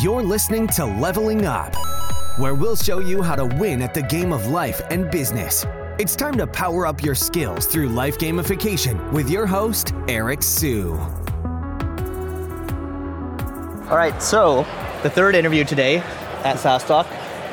You're 0.00 0.22
listening 0.22 0.68
to 0.68 0.84
Leveling 0.84 1.44
Up, 1.44 1.74
where 2.38 2.54
we'll 2.54 2.76
show 2.76 3.00
you 3.00 3.20
how 3.20 3.34
to 3.34 3.44
win 3.44 3.82
at 3.82 3.94
the 3.94 4.02
game 4.02 4.32
of 4.32 4.46
life 4.46 4.80
and 4.90 5.10
business. 5.10 5.66
It's 5.98 6.14
time 6.14 6.36
to 6.36 6.46
power 6.46 6.86
up 6.86 7.02
your 7.02 7.14
skills 7.14 7.66
through 7.66 7.88
life 7.88 8.16
gamification 8.18 9.12
with 9.12 9.28
your 9.28 9.46
host, 9.46 9.92
Eric 10.08 10.42
Siu. 10.42 10.92
All 13.90 13.96
right, 13.96 14.14
so 14.22 14.64
the 15.02 15.10
third 15.10 15.34
interview 15.34 15.64
today 15.64 15.98
at 15.98 16.56
SaaStr 16.56 17.06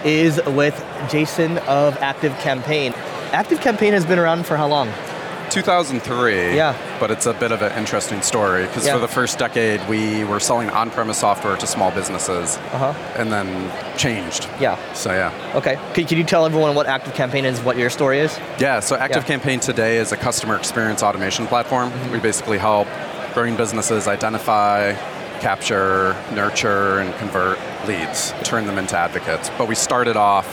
is 0.06 0.40
with 0.48 0.76
Jason 1.10 1.58
of 1.60 1.98
Active 1.98 2.34
Campaign. 2.40 2.94
Active 3.32 3.60
Campaign 3.60 3.94
has 3.94 4.06
been 4.06 4.20
around 4.20 4.46
for 4.46 4.56
how 4.56 4.68
long? 4.68 4.88
2003. 5.50 6.56
Yeah. 6.56 6.89
But 7.00 7.12
it's 7.12 7.26
a 7.26 7.34
bit 7.34 7.52
of 7.52 7.62
an 7.62 7.72
interesting 7.78 8.22
story 8.22 8.66
because 8.66 8.86
Yeah. 8.86 8.94
for 8.94 9.00
the 9.00 9.08
first 9.08 9.38
decade 9.40 9.80
we 9.88 10.24
were 10.26 10.40
selling 10.40 10.70
on-premise 10.70 11.18
software 11.20 11.56
to 11.58 11.66
small 11.68 11.92
businesses, 11.92 12.58
Uh-huh. 12.74 12.94
and 13.18 13.32
then 13.32 13.72
changed. 13.98 14.48
Yeah. 14.60 14.76
So 14.94 15.12
yeah, 15.14 15.32
Okay. 15.56 15.78
Can, 15.94 16.06
can 16.06 16.18
you 16.18 16.24
tell 16.24 16.46
everyone 16.46 16.76
what 16.76 16.88
Active 16.88 17.14
Campaign 17.14 17.46
is, 17.46 17.62
what 17.62 17.78
your 17.78 17.90
story 17.90 18.20
is? 18.20 18.38
yeah. 18.60 18.80
So 18.82 18.96
Active 18.98 19.24
Yeah. 19.24 19.28
Campaign 19.38 19.60
today 19.60 19.98
is 19.98 20.12
a 20.12 20.18
customer 20.18 20.56
experience 20.56 21.02
automation 21.04 21.48
platform. 21.48 21.92
Mm-hmm. 21.92 22.12
We 22.12 22.20
basically 22.20 22.58
help 22.58 22.88
growing 23.34 23.56
businesses 23.56 24.08
identify, 24.08 24.94
capture, 25.40 26.16
nurture, 26.34 27.00
and 27.00 27.16
convert 27.18 27.58
leads, 27.88 28.34
turn 28.44 28.66
them 28.68 28.78
into 28.78 28.98
advocates. 28.98 29.50
But 29.58 29.68
we 29.70 29.76
started 29.76 30.18
off 30.18 30.46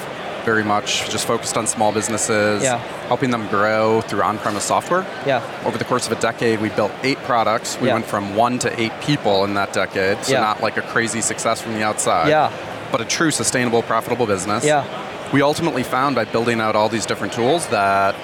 very 0.46 0.62
much 0.64 1.10
just 1.10 1.26
focused 1.26 1.56
on 1.58 1.66
small 1.66 1.92
businesses, 1.92 2.62
Yeah. 2.62 2.78
helping 3.08 3.30
them 3.30 3.46
grow 3.48 4.00
through 4.02 4.22
on-premise 4.22 4.64
software. 4.64 5.04
Yeah. 5.26 5.42
Over 5.66 5.76
the 5.76 5.84
course 5.84 6.06
of 6.06 6.12
a 6.16 6.20
decade, 6.20 6.60
we 6.60 6.70
built 6.70 6.92
eight 7.02 7.18
products. 7.24 7.76
We 7.80 7.88
Yeah. 7.88 7.94
went 7.94 8.06
from 8.06 8.36
one 8.36 8.58
to 8.60 8.80
eight 8.80 8.92
people 9.00 9.44
in 9.44 9.54
that 9.54 9.72
decade, 9.72 10.24
so 10.24 10.32
Yeah. 10.32 10.40
not 10.40 10.62
like 10.62 10.76
a 10.78 10.82
crazy 10.82 11.20
success 11.20 11.60
from 11.60 11.74
the 11.74 11.82
outside. 11.82 12.28
Yeah. 12.28 12.50
But 12.92 13.00
a 13.00 13.04
true 13.04 13.32
sustainable, 13.32 13.82
profitable 13.82 14.26
business. 14.26 14.64
Yeah. 14.64 14.84
We 15.32 15.42
ultimately 15.42 15.82
found 15.82 16.14
by 16.14 16.24
building 16.24 16.60
out 16.60 16.76
all 16.76 16.88
these 16.88 17.04
different 17.06 17.32
tools 17.32 17.66
that 17.66 18.14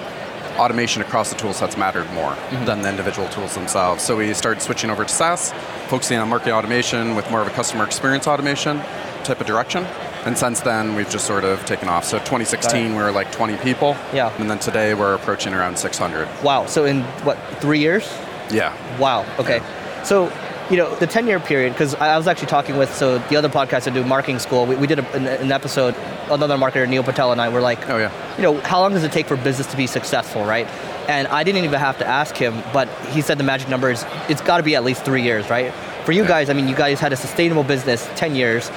automation 0.57 1.01
across 1.01 1.29
the 1.29 1.35
tool 1.35 1.51
sets 1.51 1.75
mattered 1.75 2.09
more 2.13 2.31
Mm-hmm. 2.31 2.65
than 2.65 2.81
the 2.83 2.89
individual 2.89 3.27
tools 3.27 3.53
themselves. 3.55 4.01
So 4.03 4.15
we 4.15 4.33
started 4.33 4.61
switching 4.61 4.89
over 4.89 5.03
to 5.03 5.13
SaaS, 5.13 5.51
focusing 5.89 6.17
on 6.19 6.29
marketing 6.29 6.53
automation 6.53 7.15
with 7.15 7.29
more 7.29 7.41
of 7.41 7.47
a 7.47 7.51
customer 7.51 7.83
experience 7.83 8.27
automation 8.27 8.81
type 9.25 9.41
of 9.41 9.47
direction. 9.47 9.85
And 10.25 10.37
since 10.37 10.61
then, 10.61 10.95
we've 10.95 11.09
just 11.09 11.25
sort 11.27 11.43
of 11.43 11.63
taken 11.65 11.89
off. 11.89 12.05
So 12.05 12.17
2016, 12.19 12.91
we 12.95 13.01
were 13.01 13.11
like 13.11 13.31
20 13.31 13.57
people. 13.57 13.95
Yeah. 14.13 14.33
And 14.39 14.49
then 14.49 14.59
today, 14.59 14.93
we're 14.93 15.13
approaching 15.15 15.53
around 15.53 15.77
600. 15.77 16.27
Wow. 16.43 16.65
So 16.65 16.85
in 16.85 17.01
what, 17.25 17.37
three 17.59 17.79
years? 17.79 18.07
Yeah. 18.51 18.73
Wow. 18.97 19.25
Okay. 19.39 19.61
So, 20.03 20.31
you 20.69 20.77
know, 20.77 20.95
the 20.95 21.07
10 21.07 21.27
year 21.27 21.39
period, 21.41 21.73
because 21.73 21.93
I 21.95 22.13
I 22.13 22.17
was 22.17 22.27
actually 22.27 22.47
talking 22.47 22.77
with, 22.77 22.93
so 22.93 23.17
the 23.19 23.35
other 23.35 23.49
podcast 23.49 23.89
I 23.89 23.93
do, 23.93 24.03
Marketing 24.05 24.39
School, 24.39 24.65
we, 24.65 24.75
we 24.77 24.87
did 24.87 24.99
a, 24.99 25.11
an, 25.13 25.27
an 25.27 25.51
episode, 25.51 25.93
another 26.29 26.55
marketer, 26.57 26.87
Neil 26.87 27.03
Patel, 27.03 27.31
and 27.33 27.41
I 27.41 27.49
were 27.49 27.59
like, 27.61 27.89
Oh, 27.89 27.97
yeah. 27.97 28.11
you 28.37 28.43
know, 28.43 28.59
how 28.61 28.79
long 28.79 28.93
does 28.93 29.03
it 29.03 29.11
take 29.11 29.27
for 29.27 29.35
business 29.35 29.67
to 29.67 29.77
be 29.77 29.87
successful, 29.87 30.45
right? 30.45 30.67
And 31.09 31.27
I 31.27 31.43
didn't 31.43 31.65
even 31.65 31.79
have 31.81 31.97
to 31.97 32.07
ask 32.07 32.35
him, 32.37 32.63
but 32.71 32.87
he 33.11 33.19
said 33.21 33.37
the 33.37 33.43
magic 33.43 33.67
number 33.67 33.91
is, 33.91 34.05
it's 34.29 34.39
got 34.41 34.57
to 34.57 34.63
be 34.63 34.75
at 34.77 34.85
least 34.85 35.03
three 35.03 35.21
years, 35.21 35.49
right? 35.49 35.73
For 36.05 36.13
you 36.13 36.21
Yeah. 36.23 36.29
guys, 36.29 36.49
I 36.49 36.53
mean, 36.53 36.69
you 36.69 36.75
guys 36.75 36.99
had 37.01 37.11
a 37.11 37.17
sustainable 37.17 37.63
business, 37.65 38.07
10 38.15 38.35
years. 38.35 38.69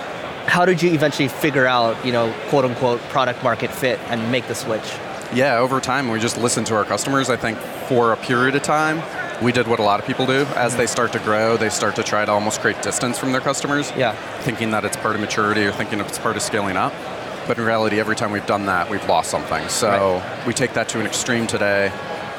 How 0.47 0.65
did 0.65 0.83
you 0.83 0.93
eventually 0.93 1.29
figure 1.29 1.67
out, 1.67 2.05
you 2.05 2.13
know, 2.13 2.33
quote 2.49 2.65
unquote, 2.65 3.01
product 3.11 3.43
market 3.43 3.71
fit 3.71 3.99
and 4.09 4.31
make 4.31 4.47
the 4.49 4.55
switch? 4.55 4.85
Yeah, 5.35 5.59
over 5.59 5.81
time, 5.81 6.09
we 6.09 6.21
just 6.21 6.39
listened 6.39 6.67
to 6.69 6.77
our 6.77 6.85
customers. 6.85 7.29
I 7.29 7.37
think 7.37 7.59
for 7.89 8.13
a 8.13 8.17
period 8.17 8.55
of 8.55 8.63
time, 8.63 9.03
we 9.43 9.53
did 9.53 9.67
what 9.67 9.81
a 9.81 9.83
lot 9.83 9.99
of 10.01 10.07
people 10.07 10.25
do. 10.25 10.47
As 10.55 10.77
they 10.77 10.87
start 10.87 11.13
to 11.13 11.19
grow, 11.19 11.57
they 11.57 11.69
start 11.69 11.97
to 11.97 12.03
try 12.03 12.25
to 12.25 12.31
almost 12.33 12.61
create 12.61 12.81
distance 12.81 13.19
from 13.19 13.33
their 13.33 13.41
customers, 13.41 13.93
Yeah. 13.97 14.13
thinking 14.41 14.71
that 14.71 14.85
it's 14.85 14.97
part 14.97 15.15
of 15.15 15.21
maturity 15.21 15.67
or 15.67 15.73
thinking 15.73 16.01
it's 16.01 16.19
part 16.19 16.37
of 16.37 16.43
scaling 16.43 16.77
up. 16.77 16.93
But 17.47 17.59
in 17.59 17.65
reality, 17.65 18.01
every 18.01 18.17
time 18.17 18.31
we've 18.33 18.47
done 18.47 18.67
that, 18.67 18.89
we've 18.89 19.07
lost 19.09 19.31
something. 19.31 19.69
So 19.69 20.23
we 20.47 20.53
take 20.55 20.73
that 20.75 20.89
to 20.91 21.01
an 21.01 21.07
extreme 21.07 21.47
today. 21.47 21.93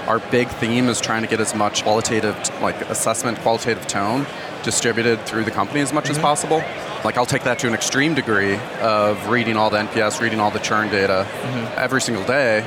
Our 0.08 0.20
big 0.20 0.48
theme 0.48 0.88
is 0.88 1.00
trying 1.02 1.22
to 1.24 1.28
get 1.28 1.40
as 1.42 1.54
much 1.54 1.84
qualitative, 1.84 2.36
like 2.62 2.80
assessment, 2.90 3.38
qualitative 3.40 3.86
tone 3.88 4.26
distributed 4.64 5.20
through 5.26 5.44
the 5.44 5.52
company 5.52 5.82
as 5.82 5.94
much 5.94 6.06
Mm-hmm. 6.06 6.14
as 6.16 6.20
possible. 6.20 6.64
Like 7.08 7.16
I'll 7.18 7.26
take 7.26 7.44
that 7.46 7.58
to 7.60 7.68
an 7.70 7.74
extreme 7.74 8.16
degree 8.16 8.56
of 8.82 9.30
reading 9.30 9.56
all 9.56 9.70
the 9.70 9.78
NPS, 9.78 10.20
reading 10.20 10.42
all 10.42 10.52
the 10.52 10.60
churn 10.60 10.90
data 10.92 11.26
Mm-hmm. 11.26 11.80
every 11.80 12.02
single 12.02 12.26
day, 12.26 12.66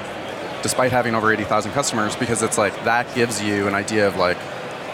despite 0.62 0.93
having 0.93 1.15
over 1.15 1.31
80,000 1.31 1.73
customers, 1.73 2.17
because 2.17 2.43
it's 2.43 2.56
like 2.56 2.73
that 2.84 3.15
gives 3.15 3.43
you 3.43 3.69
an 3.69 3.75
idea 3.75 4.09
of 4.09 4.17
like 4.17 4.39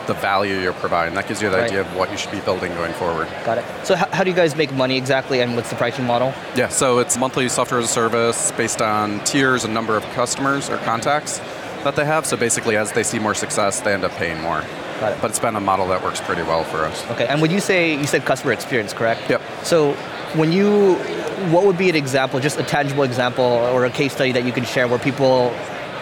the 0.08 0.14
value 0.14 0.58
you're 0.58 0.72
providing. 0.72 1.14
That 1.14 1.28
gives 1.28 1.40
you 1.40 1.48
the 1.48 1.58
Right. 1.58 1.66
idea 1.70 1.82
of 1.82 1.94
what 1.94 2.10
you 2.10 2.16
should 2.16 2.32
be 2.32 2.40
building 2.40 2.74
going 2.74 2.92
forward. 2.94 3.28
Got 3.44 3.58
it. 3.58 3.64
So, 3.86 3.94
how, 3.94 4.08
how 4.12 4.24
do 4.24 4.30
you 4.30 4.36
guys 4.36 4.56
make 4.56 4.72
money 4.72 4.96
exactly, 4.96 5.40
and 5.40 5.54
what's 5.54 5.70
the 5.70 5.76
pricing 5.76 6.06
model? 6.06 6.34
Yeah, 6.56 6.66
so 6.66 6.98
it's 6.98 7.16
monthly 7.16 7.48
software 7.48 7.78
as 7.78 7.86
a 7.86 7.88
service 7.88 8.50
based 8.50 8.82
on 8.82 9.22
tiers 9.22 9.62
and 9.64 9.72
number 9.72 9.96
of 9.96 10.02
customers 10.14 10.68
or 10.68 10.78
contacts 10.78 11.38
that 11.84 11.94
they 11.94 12.04
have. 12.04 12.26
So 12.26 12.36
basically, 12.36 12.76
as 12.76 12.90
they 12.90 13.04
see 13.04 13.20
more 13.20 13.34
success, 13.34 13.78
they 13.78 13.94
end 13.94 14.02
up 14.02 14.10
paying 14.12 14.40
more. 14.42 14.64
It. 14.96 15.20
But 15.20 15.30
it's 15.30 15.38
been 15.38 15.56
a 15.56 15.60
model 15.60 15.88
that 15.88 16.02
works 16.02 16.20
pretty 16.20 16.42
well 16.42 16.64
for 16.64 16.84
us. 16.84 17.08
Okay, 17.12 17.26
and 17.26 17.40
when 17.40 17.50
you 17.50 17.60
say 17.60 17.94
you 17.94 18.06
said 18.06 18.24
customer 18.24 18.52
experience, 18.52 18.92
correct? 18.92 19.28
Yep. 19.28 19.42
So 19.62 19.92
when 20.34 20.52
you, 20.52 20.94
what 21.50 21.64
would 21.64 21.78
be 21.78 21.88
an 21.88 21.96
example, 21.96 22.40
just 22.40 22.58
a 22.58 22.64
tangible 22.64 23.02
example 23.02 23.44
or 23.44 23.84
a 23.84 23.90
case 23.90 24.12
study 24.12 24.32
that 24.32 24.44
you 24.44 24.52
can 24.52 24.64
share 24.64 24.88
where 24.88 24.98
people, 24.98 25.50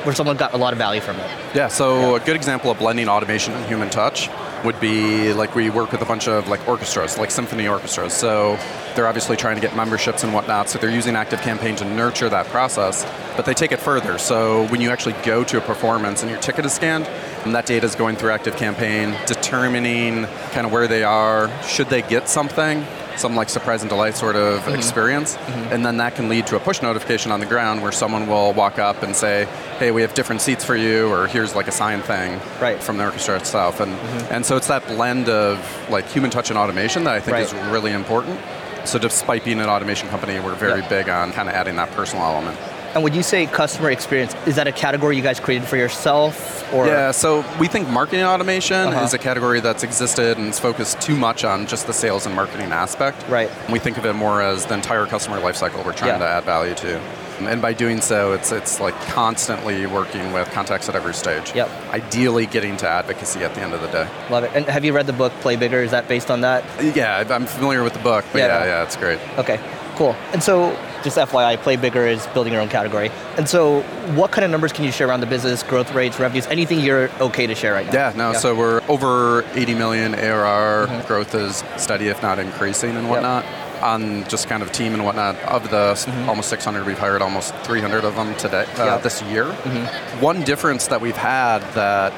where 0.05 0.15
someone 0.15 0.37
got 0.37 0.55
a 0.55 0.56
lot 0.56 0.72
of 0.72 0.78
value 0.78 1.00
from 1.00 1.16
it? 1.16 1.31
Yeah, 1.55 1.69
so 1.69 2.15
a 2.15 2.21
good 2.21 2.37
example 2.37 2.71
of 2.71 2.78
blending 2.78 3.09
automation 3.09 3.53
and 3.53 3.65
human 3.66 3.91
touch 3.91 4.28
would 4.65 4.81
be 4.81 5.32
like 5.34 5.55
we 5.55 5.69
work 5.69 5.93
with 5.93 6.00
a 6.00 6.06
bunch 6.06 6.26
of 6.26 6.49
like 6.49 6.66
orchestras, 6.66 7.19
like 7.19 7.31
symphony 7.31 7.69
orchestras. 7.69 8.15
So 8.15 8.59
they're 8.94 9.06
obviously 9.06 9.37
trying 9.37 9.56
to 9.56 9.61
get 9.61 9.76
memberships 9.76 10.25
and 10.25 10.32
whatnot. 10.32 10.71
So 10.71 10.78
they're 10.78 10.91
using 10.91 11.16
Active 11.16 11.41
Campaign 11.43 11.76
to 11.76 11.84
nurture 11.84 12.31
that 12.31 12.47
process, 12.47 13.05
but 13.37 13.44
they 13.44 13.55
take 13.55 13.72
it 13.72 13.81
further. 13.81 14.16
So 14.19 14.66
when 14.69 14.81
you 14.81 14.91
actually 14.91 15.16
go 15.22 15.44
to 15.44 15.59
a 15.59 15.61
performance 15.61 16.22
and 16.22 16.31
your 16.31 16.41
ticket 16.41 16.65
is 16.65 16.72
scanned, 16.72 17.06
and 17.44 17.55
that 17.55 17.66
data 17.66 17.87
is 17.87 17.94
going 17.94 18.16
through 18.16 18.31
Active 18.31 18.56
Campaign, 18.56 19.15
determining 19.27 20.25
kind 20.53 20.66
of 20.66 20.72
where 20.72 20.88
they 20.88 21.05
are, 21.05 21.50
should 21.62 21.88
they 21.88 22.03
get 22.03 22.28
something, 22.28 22.84
some 23.16 23.37
like 23.37 23.49
surprise 23.49 23.82
and 23.82 23.88
delight 23.91 24.16
sort 24.16 24.34
of 24.37 24.60
Mm-hmm. 24.62 24.75
experience, 24.75 25.37
and 25.71 25.84
then 25.84 25.99
that 25.99 26.15
can 26.16 26.28
lead 26.28 26.47
to 26.49 26.56
a 26.56 26.60
push 26.60 26.81
notification 26.82 27.31
on 27.32 27.41
the 27.41 27.47
ground 27.47 27.82
where 27.82 27.93
someone 27.93 28.27
will 28.27 28.53
walk 28.53 28.78
up 28.78 29.03
and 29.03 29.15
say, 29.15 29.47
"Hey, 29.78 29.91
we 29.91 30.03
have 30.03 30.15
different 30.15 30.41
seats 30.41 30.65
for 30.65 30.75
you," 30.77 31.09
or 31.12 31.27
"Here's 31.27 31.55
like 31.55 31.69
a 31.69 31.72
sign 31.72 32.03
thing 32.03 32.41
Right. 32.60 32.82
from 32.82 32.97
the 32.99 33.05
orchestra 33.05 33.37
itself." 33.37 33.81
And 33.81 33.93
and 34.31 34.44
so 34.47 34.56
it's 34.56 34.69
that 34.69 34.87
blend 34.87 35.28
of 35.28 35.59
like 35.91 36.06
human 36.09 36.31
touch 36.31 36.50
and 36.50 36.59
automation 36.59 37.05
that 37.05 37.15
I 37.15 37.21
think 37.21 37.34
Right. 37.34 37.43
is 37.44 37.53
really 37.71 37.93
important. 37.93 38.41
So 38.84 38.99
despite 38.99 39.44
being 39.44 39.61
an 39.61 39.69
automation 39.69 40.09
company, 40.09 40.41
we're 40.41 40.55
very 40.55 40.82
big 40.82 41.09
on 41.09 41.32
kind 41.32 41.49
of 41.49 41.55
adding 41.55 41.76
that 41.76 41.91
personal 41.93 42.25
element. 42.25 42.59
And 42.94 43.03
when 43.03 43.12
you 43.12 43.22
say 43.25 43.47
customer 43.47 43.91
experience, 43.91 44.34
is 44.47 44.55
that 44.55 44.69
a 44.69 44.72
category 44.72 45.16
you 45.16 45.22
guys 45.22 45.41
created 45.41 45.66
for 45.66 45.77
yourself, 45.77 46.62
or 46.72 46.87
Yeah, 46.87 47.10
so 47.10 47.44
we 47.59 47.66
think 47.66 47.88
marketing 47.88 48.25
automation 48.25 48.77
Uh-huh. 48.88 49.05
is 49.05 49.12
a 49.12 49.19
category 49.19 49.59
that's 49.60 49.82
existed 49.82 50.38
and 50.38 50.49
is 50.50 50.60
focused 50.60 51.00
too 51.00 51.16
much 51.16 51.44
on 51.44 51.66
just 51.66 51.88
the 51.88 51.93
sales 51.93 52.25
and 52.27 52.37
marketing 52.37 52.71
aspect. 52.71 53.25
Right. 53.28 53.50
We 53.69 53.81
think 53.81 53.99
of 53.99 54.06
it 54.06 54.12
more 54.12 54.41
as 54.43 54.66
the 54.66 54.75
entire 54.75 55.06
customer 55.06 55.41
lifecycle 55.41 55.84
we're 55.84 55.93
trying 55.93 56.12
Yeah. 56.21 56.27
to 56.27 56.28
add 56.28 56.44
value 56.44 56.75
to. 56.77 57.00
And 57.41 57.60
by 57.60 57.72
doing 57.72 58.00
so, 58.00 58.32
it's 58.32 58.53
it's 58.53 58.78
like 58.78 58.94
constantly 59.09 59.87
working 59.87 60.32
with 60.32 60.49
contacts 60.53 60.88
at 60.88 60.94
every 60.94 61.15
stage. 61.15 61.53
Yep. 61.53 61.69
Ideally 61.93 62.47
getting 62.47 62.76
to 62.76 62.88
advocacy 62.88 63.43
at 63.43 63.56
the 63.56 63.61
end 63.61 63.75
of 63.75 63.81
the 63.82 63.88
day. 63.88 64.06
love 64.31 64.44
it? 64.44 64.53
And 64.55 64.66
have 64.66 64.84
you 64.84 64.93
read 64.93 65.09
the 65.09 65.12
book 65.12 65.32
Play 65.41 65.56
Bigger? 65.56 65.82
Is 65.82 65.91
that 65.91 66.06
based 66.06 66.31
on 66.31 66.43
that? 66.43 66.62
Yeah, 66.94 67.25
I'm 67.28 67.47
familiar 67.47 67.82
with 67.82 67.93
the 67.94 67.99
book, 67.99 68.25
but 68.32 68.38
Yeah. 68.38 68.61
yeah, 68.61 68.65
yeah, 68.66 68.82
it's 68.84 68.94
great. 68.94 69.19
Okay, 69.37 69.59
cool. 69.97 70.15
And 70.32 70.44
so, 70.44 70.76
just 71.04 71.16
FYI, 71.19 71.56
Play 71.59 71.76
Bigger 71.76 72.06
is 72.06 72.26
building 72.28 72.53
your 72.53 72.62
own 72.62 72.69
category. 72.69 73.10
And 73.37 73.48
so, 73.48 73.82
what 74.16 74.32
kind 74.32 74.44
of 74.44 74.50
numbers 74.50 74.72
can 74.72 74.84
you 74.84 74.91
share 74.91 75.06
around 75.09 75.20
the 75.20 75.26
business, 75.26 75.62
growth 75.62 75.94
rates, 75.94 76.19
revenues, 76.19 76.47
anything 76.48 76.81
you're 76.81 77.10
okay 77.20 77.47
to 77.47 77.54
share 77.54 77.75
right 77.75 77.87
now? 77.87 77.92
Yeah, 77.92 78.12
no, 78.16 78.32
so 78.32 78.54
we're 78.54 78.81
over 78.88 79.44
80 79.53 79.75
million 79.75 80.14
ARR. 80.14 80.87
Mm-hmm. 80.88 81.06
Growth 81.06 81.34
is 81.34 81.62
steady, 81.76 82.09
if 82.09 82.22
not 82.22 82.38
increasing, 82.38 82.97
and 82.97 83.09
whatnot. 83.09 83.44
On 83.82 84.26
just 84.28 84.49
kind 84.49 84.62
of 84.62 84.73
team 84.73 84.94
and 84.94 85.05
whatnot, 85.05 85.37
of 85.43 85.69
the 85.70 85.90
s- 85.93 86.08
almost 86.26 86.49
600, 86.49 86.87
we've 86.87 86.99
hired 86.99 87.20
almost 87.20 87.55
300 87.56 88.05
of 88.05 88.14
them 88.17 88.34
today, 88.37 88.62
uh, 88.62 88.64
Mm-hmm. 88.64 88.81
Yeah. 88.81 88.96
this 88.99 89.23
year. 89.23 89.44
Mm-hmm. 89.44 90.20
One 90.23 90.43
difference 90.43 90.87
that 90.87 91.00
we've 91.02 91.17
had 91.17 91.58
that 91.75 92.12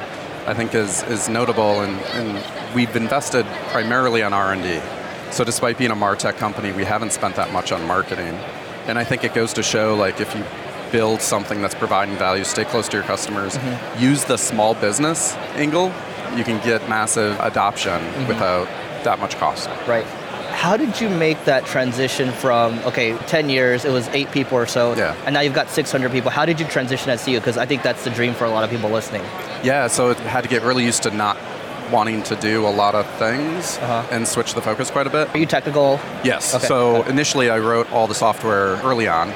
I 0.49 0.55
think 0.55 0.75
is, 0.76 1.02
is 1.05 1.28
notable, 1.28 1.81
and, 1.81 1.99
and 2.14 2.75
we've 2.75 2.94
invested 2.94 3.44
primarily 3.72 4.22
on 4.22 4.32
R&D. 4.32 4.81
So 5.32 5.43
despite 5.43 5.76
being 5.76 5.90
a 5.90 5.96
MarTech 5.96 6.37
company, 6.37 6.70
we 6.70 6.84
haven't 6.84 7.10
spent 7.10 7.34
that 7.34 7.52
much 7.52 7.72
on 7.72 7.84
marketing. 7.84 8.38
And 8.86 8.98
I 8.98 9.04
think 9.04 9.24
it 9.24 9.34
goes 9.34 9.52
to 9.54 9.62
show, 9.62 9.94
like, 9.94 10.20
if 10.20 10.34
you 10.34 10.44
build 10.92 11.20
something 11.20 11.60
that's 11.60 11.74
providing 11.74 12.16
value, 12.16 12.44
stay 12.44 12.64
close 12.64 12.88
to 12.88 12.96
your 12.96 13.04
customers, 13.06 13.56
Mm-hmm. 13.56 14.02
use 14.02 14.24
the 14.24 14.36
small 14.36 14.74
business 14.74 15.34
angle, 15.56 15.92
you 16.36 16.44
can 16.44 16.64
get 16.64 16.88
massive 16.88 17.36
adoption 17.40 18.00
Mm-hmm. 18.00 18.28
without 18.28 18.66
that 19.04 19.18
much 19.18 19.36
cost. 19.36 19.68
Right. 19.88 20.04
How 20.52 20.76
did 20.76 21.00
you 21.00 21.08
make 21.10 21.44
that 21.44 21.66
transition 21.66 22.30
from 22.32 22.78
okay, 22.80 23.16
10 23.26 23.50
years, 23.50 23.84
it 23.84 23.90
was 23.92 24.08
eight 24.08 24.30
people 24.32 24.56
or 24.56 24.66
so, 24.66 24.94
Yeah. 24.96 25.14
and 25.26 25.34
now 25.34 25.40
you've 25.40 25.54
got 25.54 25.68
600 25.68 26.10
people? 26.12 26.30
How 26.30 26.44
did 26.46 26.58
you 26.60 26.66
transition 26.66 27.10
as 27.10 27.20
CEO? 27.20 27.38
Because 27.40 27.58
I 27.58 27.66
think 27.66 27.82
that's 27.82 28.04
the 28.04 28.10
dream 28.10 28.32
for 28.34 28.44
a 28.44 28.50
lot 28.50 28.64
of 28.64 28.70
people 28.70 28.88
listening. 28.90 29.22
Yeah, 29.64 29.88
so 29.88 30.10
it 30.10 30.18
had 30.18 30.42
to 30.44 30.48
get 30.48 30.62
really 30.62 30.84
used 30.84 31.02
to 31.02 31.10
not 31.10 31.36
wanting 31.90 32.22
to 32.24 32.36
do 32.36 32.66
a 32.66 32.70
lot 32.82 32.94
of 32.94 33.06
things 33.18 33.78
Uh-huh. 33.78 34.02
and 34.10 34.26
switch 34.26 34.54
the 34.54 34.62
focus 34.62 34.90
quite 34.90 35.06
a 35.06 35.10
bit. 35.10 35.28
Are 35.34 35.38
you 35.38 35.46
technical? 35.46 35.98
Yes. 36.24 36.54
Okay. 36.54 36.66
So 36.66 37.02
initially, 37.04 37.50
I 37.50 37.58
wrote 37.58 37.90
all 37.92 38.06
the 38.06 38.14
software 38.14 38.76
early 38.82 39.08
on, 39.08 39.30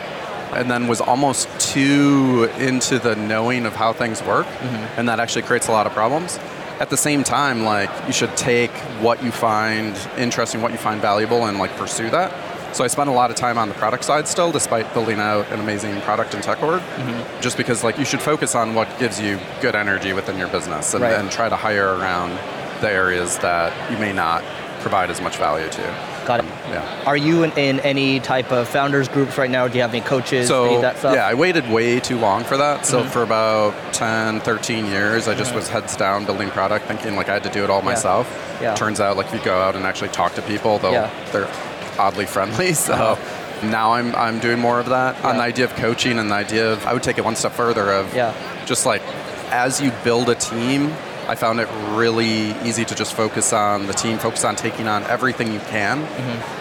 and 0.53 0.71
then 0.71 0.89
was 0.89 1.01
almost 1.01 1.49
too 1.61 2.49
into 2.59 2.99
the 2.99 3.15
knowing 3.17 3.67
of 3.67 3.75
how 3.77 3.93
things 3.93 4.23
work, 4.23 4.47
Mm-hmm. 4.47 4.99
and 5.01 5.09
that 5.09 5.21
actually 5.21 5.43
creates 5.43 5.69
a 5.69 5.73
lot 5.73 5.87
of 5.87 5.93
problems. 5.93 6.39
At 6.81 6.89
the 6.89 6.97
same 6.97 7.23
time, 7.25 7.63
like 7.65 7.91
you 8.07 8.13
should 8.13 8.35
take 8.37 8.71
what 9.03 9.23
you 9.23 9.31
find 9.31 9.95
interesting, 10.17 10.63
what 10.63 10.73
you 10.73 10.79
find 10.79 11.01
valuable, 11.01 11.45
and 11.47 11.59
like 11.59 11.77
pursue 11.77 12.09
that. 12.11 12.33
So 12.73 12.85
I 12.85 12.87
spent 12.87 13.09
a 13.09 13.13
lot 13.13 13.31
of 13.31 13.37
time 13.37 13.59
on 13.59 13.69
the 13.69 13.75
product 13.75 14.05
side 14.05 14.29
still, 14.29 14.53
despite 14.53 14.93
building 14.95 15.19
out 15.19 15.51
an 15.53 15.61
amazing 15.61 16.01
product 16.03 16.35
and 16.35 16.43
tech 16.43 16.63
org. 16.63 16.81
Mm-hmm. 16.81 17.41
Just 17.41 17.57
because 17.57 17.83
like 17.83 17.99
you 17.99 18.05
should 18.05 18.23
focus 18.23 18.55
on 18.55 18.75
what 18.75 18.89
gives 18.99 19.21
you 19.21 19.39
good 19.61 19.75
energy 19.75 20.13
within 20.13 20.39
your 20.39 20.49
business, 20.49 20.95
and, 20.95 21.03
Right. 21.03 21.15
and 21.15 21.31
try 21.31 21.49
to 21.49 21.57
hire 21.57 21.97
around 21.97 22.31
the 22.81 22.91
areas 22.91 23.39
that 23.39 23.73
you 23.91 23.99
may 23.99 24.13
not 24.13 24.43
provide 24.81 25.11
as 25.11 25.21
much 25.21 25.37
value 25.37 25.69
to. 25.69 25.83
Got 26.27 26.41
it. 26.41 26.47
Yeah. 26.71 27.03
Are 27.05 27.17
you 27.17 27.43
in, 27.43 27.51
in 27.59 27.81
any 27.81 28.19
type 28.21 28.51
of 28.51 28.67
founders 28.69 29.09
groups 29.09 29.37
right 29.37 29.51
now? 29.51 29.69
Do 29.69 29.75
you 29.77 29.83
have 29.83 29.93
any 29.93 30.01
coaches? 30.01 30.49
So 30.49 30.65
any 30.65 30.77
of 30.77 30.83
that 30.83 30.97
stuff? 30.99 31.15
yeah, 31.15 31.27
I 31.27 31.35
waited 31.35 31.69
way 31.71 32.01
too 32.01 32.17
long 32.19 32.45
for 32.45 32.57
that. 32.57 32.87
So 32.87 33.03
Mhm. 33.03 33.09
for 33.11 33.23
about 33.23 33.75
10, 33.93 34.41
13 34.41 34.87
years, 34.87 35.29
I 35.29 35.35
just 35.35 35.55
was 35.55 35.69
heads 35.69 35.97
down 35.97 36.25
building 36.25 36.49
product, 36.51 36.87
thinking 36.87 37.15
like 37.17 37.29
I 37.29 37.35
had 37.35 37.43
to 37.43 37.51
do 37.51 37.63
it 37.65 37.69
all 37.69 37.83
myself. 37.83 38.27
Yeah. 38.63 38.75
Turns 38.75 39.01
out 39.01 39.17
like 39.19 39.27
if 39.27 39.35
you 39.35 39.41
go 39.41 39.61
out 39.61 39.77
and 39.77 39.85
actually 39.85 40.11
talk 40.11 40.35
to 40.37 40.43
people, 40.43 40.79
they'll, 40.79 40.93
Yeah. 40.93 41.11
they're 41.33 41.49
oddly 42.01 42.27
friendly. 42.27 42.73
So 42.91 43.19
now 43.63 43.93
I'm 43.93 44.15
I'm 44.17 44.39
doing 44.41 44.59
more 44.59 44.81
of 44.81 44.89
that. 44.89 45.17
On 45.25 45.35
Yeah. 45.35 45.37
the 45.37 45.43
idea 45.53 45.65
of 45.67 45.75
coaching 45.77 46.19
and 46.19 46.31
the 46.31 46.35
idea 46.35 46.73
of 46.73 46.87
I 46.87 46.93
would 46.95 47.03
take 47.03 47.19
it 47.19 47.25
one 47.25 47.37
step 47.37 47.53
further 47.53 47.93
of 47.93 48.15
Yeah. 48.15 48.33
just 48.67 48.87
like 48.87 49.03
as 49.51 49.81
you 49.81 49.91
build 50.05 50.29
a 50.31 50.35
team. 50.35 50.93
I 51.29 51.37
found 51.37 51.61
it 51.61 51.69
really 51.95 52.57
easy 52.69 52.85
to 52.85 52.95
just 52.97 53.15
focus 53.15 53.53
on 53.53 53.87
the 53.87 53.93
team, 53.93 54.19
focus 54.19 54.45
on 54.45 54.57
taking 54.57 54.89
on 54.89 55.05
everything 55.05 55.53
you 55.53 55.61
can 55.69 55.97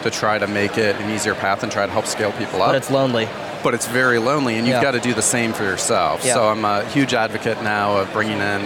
to 0.03 0.11
try 0.11 0.37
to 0.37 0.45
make 0.45 0.77
it 0.77 0.95
an 1.01 1.09
easier 1.09 1.33
path 1.33 1.63
and 1.63 1.71
try 1.71 1.87
to 1.87 1.91
help 1.91 2.05
scale 2.05 2.31
people 2.33 2.61
up 2.61 2.67
Mm-hmm. 2.67 2.73
But 2.73 2.75
it's 2.75 2.91
lonely. 2.91 3.27
but 3.63 3.73
it's 3.73 3.87
very 3.87 4.19
lonely 4.19 4.57
and 4.57 4.67
you've 4.67 4.75
Yeah. 4.75 4.83
got 4.83 4.91
to 4.91 4.99
do 4.99 5.15
the 5.15 5.23
same 5.23 5.53
for 5.53 5.63
yourself 5.63 6.23
Yeah. 6.23 6.35
so 6.35 6.47
i'm 6.51 6.63
a 6.65 6.83
huge 6.95 7.15
advocate 7.15 7.63
now 7.63 7.97
of 7.97 8.13
bringing 8.13 8.39
in 8.53 8.61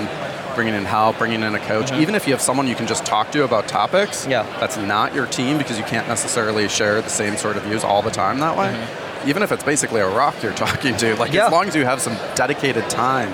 bringing 0.55 0.73
in 0.73 0.85
help 0.85 1.17
bringing 1.17 1.41
in 1.43 1.55
a 1.55 1.59
coach 1.59 1.91
even 1.93 2.15
if 2.15 2.25
you 2.27 2.33
have 2.33 2.41
someone 2.41 2.67
you 2.67 2.75
can 2.75 2.87
just 2.87 3.05
talk 3.05 3.31
to 3.31 3.43
about 3.43 3.67
topics 3.67 4.21
Mm-hmm. 4.21 4.31
Yeah. 4.31 4.59
that's 4.59 4.77
not 4.77 5.13
your 5.13 5.25
team 5.27 5.57
because 5.57 5.77
you 5.77 5.83
can't 5.85 6.07
necessarily 6.07 6.67
share 6.69 7.01
the 7.01 7.09
same 7.09 7.35
sort 7.37 7.57
of 7.57 7.63
views 7.63 7.83
all 7.83 8.01
the 8.01 8.11
time 8.11 8.39
that 8.39 8.55
way 8.57 8.71
even 9.25 9.41
if 9.43 9.51
it's 9.51 9.63
basically 9.63 10.01
a 10.01 10.07
rock 10.07 10.35
you're 10.43 10.53
talking 10.65 10.95
to 10.97 11.15
like 11.15 11.29
Mm-hmm. 11.29 11.35
Yeah. 11.35 11.45
as 11.47 11.51
long 11.51 11.67
as 11.67 11.75
you 11.75 11.85
have 11.85 12.01
some 12.01 12.15
dedicated 12.35 12.89
time 12.89 13.31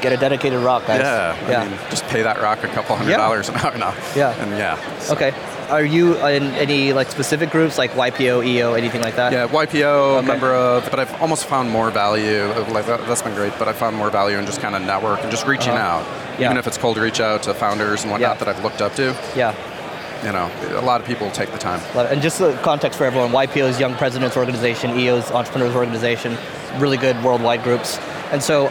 Get 0.00 0.12
a 0.12 0.16
dedicated 0.16 0.60
rock, 0.60 0.86
guys. 0.86 1.00
yeah, 1.00 1.50
Yeah. 1.50 1.60
I 1.62 1.68
mean, 1.68 1.76
just 1.90 2.04
pay 2.04 2.22
that 2.22 2.40
rock 2.40 2.62
a 2.62 2.68
couple 2.68 2.94
hundred 2.94 3.10
Yeah. 3.10 3.16
dollars 3.16 3.48
an 3.48 3.56
hour 3.56 3.76
now 3.76 3.94
Yeah. 4.14 4.30
and 4.42 4.52
yeah 4.52 4.78
so- 5.00 5.14
okay. 5.14 5.32
Are 5.68 5.84
you 5.84 6.16
in 6.26 6.44
any 6.54 6.94
like 6.94 7.10
specific 7.10 7.50
groups 7.50 7.76
like 7.76 7.90
YPO, 7.92 8.46
EO, 8.46 8.72
anything 8.72 9.02
like 9.02 9.16
that? 9.16 9.32
Yeah, 9.32 9.46
YPO, 9.48 10.16
Okay. 10.16 10.18
a 10.18 10.22
member 10.22 10.54
of, 10.54 10.88
but 10.90 10.98
I've 10.98 11.20
almost 11.20 11.44
found 11.44 11.68
more 11.70 11.90
value. 11.90 12.46
Like 12.70 12.86
that, 12.86 13.06
that's 13.06 13.20
been 13.20 13.34
great, 13.34 13.52
but 13.58 13.68
I 13.68 13.74
found 13.74 13.94
more 13.94 14.08
value 14.08 14.38
in 14.38 14.46
just 14.46 14.62
kind 14.62 14.74
of 14.74 14.80
network 14.80 15.20
and 15.22 15.30
just 15.30 15.46
reaching 15.46 15.74
Uh-huh. 15.74 15.98
out. 16.00 16.06
Yeah. 16.38 16.46
Even 16.46 16.56
if 16.56 16.66
it's 16.66 16.78
cold 16.78 16.96
reach 16.96 17.20
out 17.20 17.42
to 17.42 17.52
founders 17.52 18.02
and 18.02 18.10
whatnot 18.10 18.30
Yeah. 18.38 18.44
that 18.44 18.48
I've 18.48 18.64
looked 18.64 18.80
up 18.80 18.94
to. 18.94 19.14
Yeah. 19.36 19.52
You 20.24 20.32
know, 20.32 20.50
a 20.76 20.80
lot 20.80 21.00
of 21.02 21.06
people 21.06 21.30
take 21.30 21.52
the 21.52 21.58
time. 21.58 21.80
And 21.94 22.22
just 22.22 22.38
the 22.38 22.52
context 22.62 22.98
for 22.98 23.04
everyone, 23.04 23.30
YPO 23.32 23.66
is 23.68 23.78
Young 23.78 23.94
Presidents 23.94 24.36
Organization, 24.38 24.98
EO 24.98 25.16
is 25.16 25.30
Entrepreneurs 25.30 25.76
Organization, 25.76 26.36
really 26.78 26.96
good 26.96 27.22
worldwide 27.22 27.62
groups. 27.62 27.98
And 28.32 28.42
so 28.42 28.70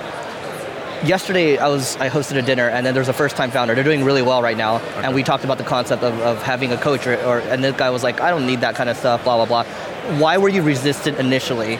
yesterday 1.03 1.57
I 1.57 1.67
was 1.67 1.95
I 1.97 2.09
hosted 2.09 2.37
a 2.37 2.41
dinner 2.41 2.67
and 2.69 2.85
then 2.85 2.93
there's 2.93 3.07
a 3.09 3.13
first 3.13 3.35
time 3.35 3.51
founder. 3.51 3.75
They're 3.75 3.83
doing 3.83 4.03
really 4.03 4.21
well 4.21 4.41
right 4.41 4.57
now. 4.57 4.77
And 5.03 5.13
we 5.13 5.23
talked 5.23 5.43
about 5.43 5.57
the 5.57 5.63
concept 5.63 6.03
of, 6.03 6.19
of 6.21 6.41
having 6.43 6.71
a 6.71 6.77
coach 6.77 7.05
or, 7.07 7.15
or 7.23 7.39
and 7.39 7.63
this 7.63 7.75
guy 7.75 7.89
was 7.89 8.03
like, 8.03 8.21
I 8.21 8.29
don't 8.29 8.45
need 8.47 8.61
that 8.61 8.75
kind 8.75 8.89
of 8.89 8.97
stuff, 8.97 9.23
blah 9.23 9.45
blah 9.45 9.63
blah. 9.63 10.19
Why 10.19 10.37
were 10.37 10.49
you 10.49 10.61
resistant 10.61 11.17
initially? 11.19 11.79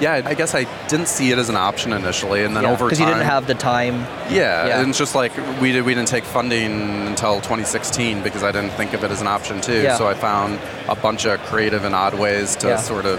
Yeah, 0.00 0.22
I 0.24 0.34
guess 0.34 0.54
I 0.54 0.62
didn't 0.86 1.08
see 1.08 1.32
it 1.32 1.38
as 1.38 1.48
an 1.48 1.56
option 1.56 1.92
initially, 1.92 2.44
and 2.44 2.54
then 2.56 2.64
over 2.64 2.76
time, 2.76 2.86
Because 2.86 3.00
you 3.00 3.06
didn't 3.06 3.24
have 3.24 3.48
the 3.48 3.54
time. 3.56 3.94
Yeah, 4.32 4.66
Yeah. 4.68 4.80
and 4.80 4.90
it's 4.90 4.98
just 4.98 5.16
like 5.16 5.32
we 5.60 5.72
did, 5.72 5.84
we 5.84 5.92
didn't 5.92 6.06
take 6.06 6.22
funding 6.22 7.08
until 7.08 7.40
2016 7.40 8.22
because 8.22 8.44
I 8.44 8.52
didn't 8.52 8.70
think 8.74 8.92
of 8.92 9.02
it 9.02 9.10
as 9.10 9.20
an 9.20 9.26
option 9.26 9.60
too. 9.60 9.82
Yeah. 9.82 9.96
So 9.96 10.06
I 10.06 10.14
found 10.14 10.60
a 10.88 10.94
bunch 10.94 11.26
of 11.26 11.40
creative 11.46 11.82
and 11.84 11.96
odd 11.96 12.14
ways 12.14 12.54
to 12.56 12.68
Yeah. 12.68 12.76
sort 12.76 13.06
of 13.06 13.18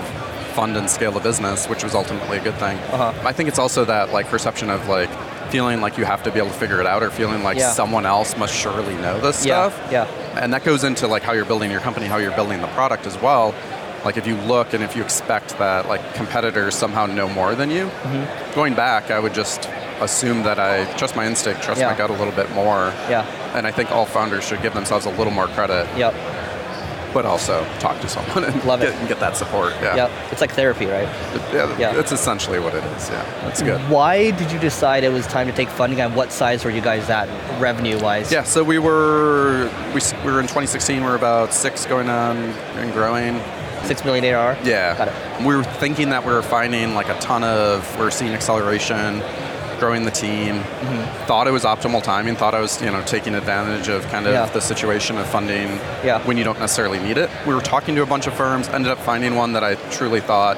fund 0.60 0.76
and 0.76 0.90
scale 0.90 1.14
the 1.14 1.22
business, 1.22 1.68
which 1.70 1.84
was 1.86 1.96
ultimately 1.96 2.38
a 2.38 2.42
good 2.42 2.56
thing. 2.56 2.78
Uh-huh. 2.92 3.14
I 3.26 3.32
think 3.32 3.48
it's 3.48 3.60
also 3.60 3.86
that 3.86 4.12
like 4.12 4.28
perception 4.28 4.70
of 4.70 4.90
like 4.90 5.10
feeling 5.50 5.80
like 5.80 5.98
you 5.98 6.04
have 6.04 6.22
to 6.24 6.32
be 6.32 6.38
able 6.40 6.50
to 6.50 6.54
figure 6.64 6.82
it 6.82 6.86
out 6.86 7.02
or 7.02 7.10
feeling 7.10 7.44
like 7.44 7.58
Yeah. 7.58 7.72
someone 7.72 8.06
else 8.06 8.36
must 8.36 8.54
surely 8.54 8.94
know 8.96 9.22
this 9.22 9.46
Yeah, 9.46 9.70
stuff. 9.70 9.92
yeah. 9.92 10.06
And 10.42 10.54
that 10.54 10.66
goes 10.66 10.84
into 10.84 11.08
like 11.08 11.24
how 11.24 11.32
you're 11.32 11.46
building 11.46 11.72
your 11.72 11.80
company, 11.80 12.08
how 12.08 12.18
you're 12.18 12.36
building 12.36 12.60
the 12.60 12.68
product 12.80 13.08
as 13.08 13.18
well. 13.22 13.56
Like 14.04 14.18
if 14.18 14.28
you 14.28 14.36
look 14.54 14.74
and 14.74 14.84
if 14.84 14.98
you 14.98 15.02
expect 15.02 15.58
that 15.60 15.88
like 15.88 16.02
competitors 16.14 16.76
somehow 16.76 17.06
know 17.06 17.30
more 17.30 17.56
than 17.56 17.72
you, 17.72 17.86
Mm-hmm. 17.88 18.54
going 18.54 18.74
back, 18.76 19.12
I 19.12 19.20
would 19.20 19.34
just 19.34 19.70
assume 20.02 20.44
that 20.44 20.60
I 20.60 20.86
trust 20.98 21.16
my 21.16 21.26
instinct, 21.26 21.62
trust 21.64 21.80
Yeah. 21.80 21.92
my 21.92 21.98
gut 21.98 22.10
a 22.10 22.14
little 22.14 22.34
bit 22.42 22.50
more. 22.52 22.92
Yeah. 23.10 23.26
And 23.56 23.66
I 23.66 23.72
think 23.72 23.92
all 23.92 24.06
founders 24.06 24.44
should 24.46 24.62
give 24.62 24.74
themselves 24.74 25.06
a 25.06 25.10
little 25.12 25.32
more 25.34 25.48
credit, 25.48 25.88
Yep. 25.98 26.14
But 27.14 27.26
also 27.26 27.64
talk 27.80 28.00
to 28.02 28.08
someone 28.08 28.44
and 28.46 28.64
Love 28.66 28.82
get, 28.82 28.94
it. 29.02 29.08
get 29.08 29.20
that 29.20 29.36
support. 29.38 29.74
Yeah. 29.82 29.96
Yep. 29.96 30.12
It's 30.32 30.42
like 30.42 30.52
therapy, 30.52 30.86
right? 30.86 31.08
Yeah, 31.54 31.78
Yeah. 31.78 31.94
That's 31.94 32.12
essentially 32.12 32.60
what 32.60 32.74
it 32.76 32.84
is. 32.84 33.10
Yeah. 33.10 33.24
That's 33.44 33.62
good. 33.62 33.80
Why 33.90 34.32
did 34.32 34.52
you 34.52 34.60
decide 34.60 35.04
it 35.04 35.10
was 35.12 35.26
time 35.28 35.48
to 35.48 35.54
take 35.54 35.70
funding 35.70 36.02
and 36.02 36.16
what 36.16 36.32
size 36.32 36.64
were 36.64 36.72
you 36.72 36.82
guys 36.82 37.10
at 37.10 37.28
revenue 37.60 38.00
wise? 38.00 38.32
Yeah, 38.32 38.44
so 38.44 38.64
we 38.64 38.80
were 38.80 39.70
we, 39.94 40.02
we 40.26 40.32
were 40.32 40.40
in 40.40 40.46
2016. 40.48 41.02
We 41.02 41.08
were 41.10 41.16
about 41.16 41.54
six 41.54 41.86
going 41.86 42.10
on 42.10 42.38
and 42.38 42.94
growing. 42.94 43.42
Six 43.86 44.04
million 44.04 44.26
ARR? 44.26 44.58
Yeah. 44.64 44.98
Got 44.98 45.08
it. 45.08 45.46
We 45.46 45.56
were 45.56 45.64
thinking 45.64 46.10
that 46.10 46.26
we 46.26 46.34
were 46.34 46.42
finding 46.44 46.94
like 46.96 47.08
a 47.10 47.18
ton 47.20 47.44
of, 47.46 47.98
we 47.98 48.06
are 48.06 48.12
seeing 48.12 48.34
acceleration, 48.34 49.22
growing 49.80 50.04
the 50.06 50.12
team. 50.12 50.56
Mm-hmm. 50.56 51.26
Thought 51.26 51.48
it 51.48 51.52
was 51.52 51.64
optimal 51.64 52.04
timing. 52.04 52.36
Thought 52.36 52.54
I 52.54 52.60
was, 52.60 52.82
you 52.82 52.92
know, 52.92 53.02
taking 53.04 53.36
advantage 53.36 53.88
of 53.88 54.06
kind 54.08 54.28
of 54.28 54.34
Yeah. 54.34 54.46
the 54.46 54.62
situation 54.62 55.18
of 55.18 55.26
funding 55.28 55.68
Yeah. 56.04 56.20
when 56.26 56.38
you 56.38 56.44
don't 56.44 56.60
necessarily 56.60 57.00
need 57.00 57.18
it. 57.18 57.30
We 57.48 57.54
were 57.56 57.62
talking 57.62 57.96
to 57.96 58.02
a 58.02 58.06
bunch 58.06 58.28
of 58.28 58.34
firms. 58.34 58.68
Ended 58.70 58.92
up 58.92 59.00
finding 59.00 59.36
one 59.36 59.54
that 59.54 59.64
I 59.64 59.76
truly 59.92 60.22
thought 60.22 60.58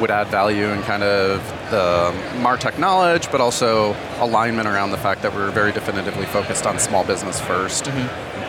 would 0.00 0.10
add 0.10 0.28
value 0.28 0.68
and 0.70 0.82
kind 0.84 1.02
of 1.02 1.42
the 1.70 2.10
Martech 2.40 2.78
knowledge, 2.78 3.30
but 3.30 3.40
also 3.42 3.94
alignment 4.20 4.66
around 4.66 4.92
the 4.92 4.96
fact 4.96 5.20
that 5.22 5.34
we 5.34 5.42
were 5.42 5.50
very 5.50 5.72
definitively 5.72 6.24
focused 6.26 6.66
on 6.66 6.78
small 6.78 7.04
business 7.04 7.38
1st 7.40 7.88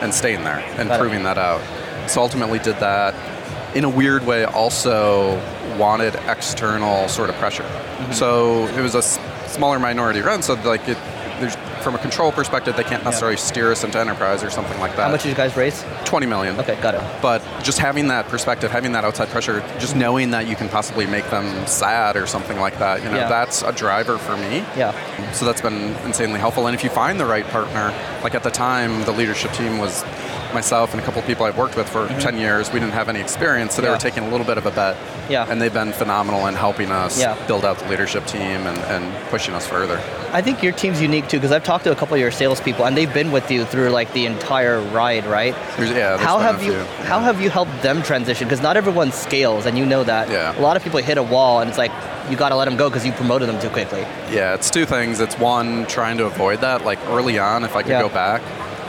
and 0.01 0.13
staying 0.13 0.43
there 0.45 0.59
and 0.59 0.65
Mm-hmm. 0.79 0.87
Got 0.87 0.95
it. 0.95 0.99
proving 0.99 1.23
that 1.23 1.37
out. 1.37 1.61
So 2.09 2.21
ultimately 2.21 2.59
did 2.59 2.77
that. 2.79 3.13
In 3.75 3.83
a 3.85 3.89
weird 3.89 4.25
way, 4.25 4.43
also 4.45 5.39
wanted 5.77 6.15
external 6.27 7.07
sort 7.07 7.29
of 7.29 7.35
pressure. 7.35 7.63
Mm-hmm. 7.63 8.11
So 8.13 8.67
it 8.67 8.81
was 8.81 8.95
a 8.95 9.01
smaller 9.51 9.79
minority 9.79 10.21
run. 10.21 10.41
So 10.41 10.53
like 10.55 10.87
it, 10.87 10.97
there's 11.39 11.55
from 11.83 11.95
a 11.95 11.97
control 11.97 12.31
perspective, 12.31 12.77
they 12.77 12.83
can't 12.83 13.03
necessarily 13.03 13.35
steer 13.37 13.71
us 13.71 13.83
into 13.83 13.97
enterprise 13.99 14.43
or 14.43 14.51
something 14.51 14.79
like 14.79 14.95
that. 14.97 15.05
How 15.05 15.11
much 15.11 15.23
did 15.23 15.29
you 15.29 15.35
guys 15.35 15.57
raise? 15.57 15.83
20 16.05 16.27
million. 16.27 16.59
Okay, 16.59 16.79
got 16.79 16.93
it. 16.93 17.01
But 17.23 17.41
just 17.63 17.79
having 17.79 18.07
that 18.09 18.27
perspective, 18.27 18.69
having 18.69 18.91
that 18.91 19.03
outside 19.03 19.29
pressure, 19.29 19.61
just 19.79 19.95
knowing 19.95 20.29
that 20.31 20.47
you 20.47 20.55
can 20.55 20.69
possibly 20.69 21.07
make 21.07 21.27
them 21.31 21.65
sad 21.65 22.15
or 22.15 22.27
something 22.27 22.59
like 22.59 22.77
that, 22.77 23.01
you 23.01 23.09
know, 23.09 23.15
Yeah. 23.15 23.29
that's 23.29 23.63
a 23.63 23.71
driver 23.71 24.19
for 24.19 24.37
me. 24.37 24.57
Yeah. 24.77 24.93
So 25.31 25.45
that's 25.45 25.61
been 25.61 25.95
insanely 26.05 26.39
helpful. 26.39 26.67
And 26.67 26.75
if 26.75 26.83
you 26.83 26.91
find 26.91 27.19
the 27.19 27.25
right 27.25 27.47
partner, 27.47 27.91
like 28.23 28.35
at 28.35 28.43
the 28.43 28.51
time, 28.51 29.03
the 29.05 29.11
leadership 29.11 29.51
team 29.53 29.79
was 29.79 30.03
myself 30.53 30.91
and 30.93 31.01
a 31.01 31.05
couple 31.05 31.21
of 31.21 31.27
people 31.27 31.45
I've 31.45 31.57
worked 31.57 31.75
with 31.77 31.87
for 31.89 32.07
10 32.19 32.37
years. 32.37 32.71
We 32.71 32.79
didn't 32.79 32.93
have 32.93 33.09
any 33.09 33.19
experience, 33.19 33.75
so 33.75 33.81
they 33.81 33.87
Mm-hmm. 33.87 33.91
Yeah. 33.93 33.97
were 33.97 34.11
taking 34.11 34.23
a 34.23 34.29
little 34.29 34.45
bit 34.45 34.57
of 34.57 34.65
a 34.65 34.71
bet. 34.71 34.95
Yeah. 35.29 35.45
And 35.49 35.61
they've 35.61 35.73
been 35.73 35.91
phenomenal 35.93 36.47
in 36.47 36.55
helping 36.55 36.91
us 36.91 37.19
Yeah. 37.19 37.35
build 37.47 37.63
out 37.65 37.77
the 37.79 37.87
leadership 37.89 38.25
team 38.25 38.67
and, 38.67 38.77
and 38.79 39.29
pushing 39.29 39.53
us 39.53 39.65
further. 39.67 39.99
I 40.33 40.41
think 40.41 40.61
your 40.63 40.71
team's 40.73 41.01
unique 41.01 41.27
too 41.27 41.37
because 41.37 41.51
I've 41.51 41.63
talked 41.63 41.83
to 41.85 41.91
a 41.91 41.95
couple 41.95 42.15
of 42.15 42.21
your 42.21 42.31
salespeople 42.31 42.85
and 42.85 42.95
they've 42.95 43.13
been 43.13 43.31
with 43.31 43.49
you 43.51 43.65
through 43.65 43.89
like 43.89 44.11
the 44.13 44.25
entire 44.25 44.81
ride, 44.81 45.25
right? 45.25 45.55
There's, 45.77 45.89
yeah, 45.89 46.09
there's 46.17 46.21
how 46.21 46.39
have 46.39 46.63
you 46.63 46.73
few. 46.73 46.83
how 47.05 47.19
have 47.19 47.41
you 47.41 47.49
helped 47.49 47.81
them 47.81 48.01
transition? 48.03 48.47
Because 48.47 48.61
not 48.61 48.77
everyone 48.77 49.11
scales, 49.11 49.65
and 49.65 49.77
you 49.77 49.85
know 49.85 50.03
that. 50.03 50.29
Yeah. 50.29 50.57
A 50.57 50.61
lot 50.61 50.77
of 50.77 50.83
people 50.83 50.99
hit 51.01 51.17
a 51.17 51.23
wall, 51.23 51.59
and 51.61 51.69
it's 51.69 51.77
like 51.77 51.91
you 52.29 52.37
got 52.37 52.49
to 52.49 52.55
let 52.55 52.65
them 52.65 52.77
go 52.77 52.89
because 52.89 53.05
you 53.05 53.11
promoted 53.13 53.49
them 53.49 53.59
too 53.59 53.69
quickly. 53.69 54.01
Yeah, 54.31 54.53
it's 54.53 54.69
two 54.69 54.85
things. 54.85 55.19
It's 55.19 55.37
one, 55.37 55.85
trying 55.87 56.17
to 56.17 56.25
avoid 56.25 56.61
that. 56.61 56.85
Like 56.85 56.99
early 57.07 57.39
on, 57.39 57.63
if 57.63 57.75
I 57.75 57.81
could 57.81 57.91
Yeah. 57.91 58.01
go 58.01 58.09
back, 58.09 58.41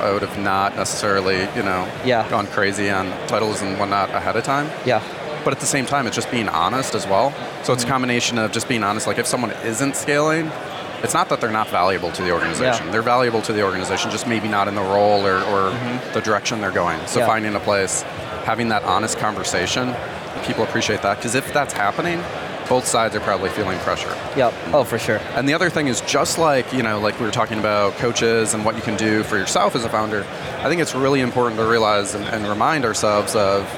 I 0.02 0.12
would 0.12 0.22
have 0.22 0.38
not 0.38 0.76
necessarily, 0.76 1.38
you 1.54 1.62
know, 1.62 1.86
Yeah. 2.04 2.28
gone 2.28 2.46
crazy 2.48 2.90
on 2.90 3.12
titles 3.28 3.62
and 3.62 3.78
whatnot 3.78 4.10
ahead 4.10 4.36
of 4.36 4.44
time. 4.44 4.68
Yeah. 4.84 5.00
But 5.44 5.52
at 5.52 5.60
the 5.60 5.66
same 5.66 5.86
time, 5.86 6.06
it's 6.06 6.16
just 6.16 6.30
being 6.30 6.48
honest 6.48 6.94
as 6.94 7.06
well. 7.06 7.30
So 7.30 7.36
Mm-hmm. 7.36 7.72
it's 7.72 7.84
a 7.84 7.86
combination 7.86 8.38
of 8.38 8.52
just 8.52 8.68
being 8.68 8.82
honest. 8.84 9.06
Like 9.06 9.18
if 9.18 9.26
someone 9.26 9.52
isn't 9.64 9.96
scaling, 9.96 10.50
it's 11.02 11.14
not 11.14 11.28
that 11.30 11.40
they're 11.40 11.50
not 11.50 11.68
valuable 11.68 12.10
to 12.12 12.22
the 12.22 12.30
organization. 12.32 12.86
Yeah. 12.86 12.92
They're 12.92 13.02
valuable 13.02 13.42
to 13.42 13.52
the 13.52 13.62
organization, 13.62 14.10
just 14.10 14.26
maybe 14.26 14.48
not 14.48 14.68
in 14.68 14.74
the 14.74 14.82
role 14.82 15.26
or, 15.26 15.38
or 15.44 15.70
the 16.14 16.20
direction 16.20 16.60
they're 16.60 16.70
going. 16.70 16.98
So 17.00 17.04
Mm-hmm. 17.06 17.18
Yeah. 17.20 17.26
finding 17.26 17.54
a 17.56 17.60
place, 17.60 18.02
having 18.44 18.68
that 18.68 18.82
honest 18.84 19.18
conversation, 19.18 19.94
people 20.46 20.64
appreciate 20.64 21.02
that. 21.02 21.16
Because 21.18 21.34
if 21.34 21.52
that's 21.52 21.72
happening, 21.72 22.18
both 22.68 22.86
sides 22.86 23.14
are 23.14 23.20
probably 23.20 23.50
feeling 23.50 23.78
pressure. 23.80 24.16
Yep. 24.36 24.54
Oh, 24.72 24.84
for 24.84 24.98
sure. 24.98 25.18
And 25.34 25.48
the 25.48 25.54
other 25.54 25.70
thing 25.70 25.88
is 25.88 26.00
just 26.02 26.38
like, 26.38 26.72
you 26.72 26.82
know, 26.82 27.00
like 27.00 27.18
we 27.18 27.26
were 27.26 27.32
talking 27.32 27.58
about 27.58 27.94
coaches 27.94 28.54
and 28.54 28.64
what 28.64 28.76
you 28.76 28.82
can 28.82 28.96
do 28.96 29.22
for 29.22 29.36
yourself 29.36 29.74
as 29.76 29.84
a 29.84 29.88
founder, 29.88 30.24
I 30.58 30.68
think 30.68 30.80
it's 30.80 30.94
really 30.94 31.20
important 31.20 31.58
to 31.58 31.66
realize 31.66 32.14
and, 32.14 32.24
and 32.24 32.46
remind 32.46 32.84
ourselves 32.84 33.34
of 33.34 33.68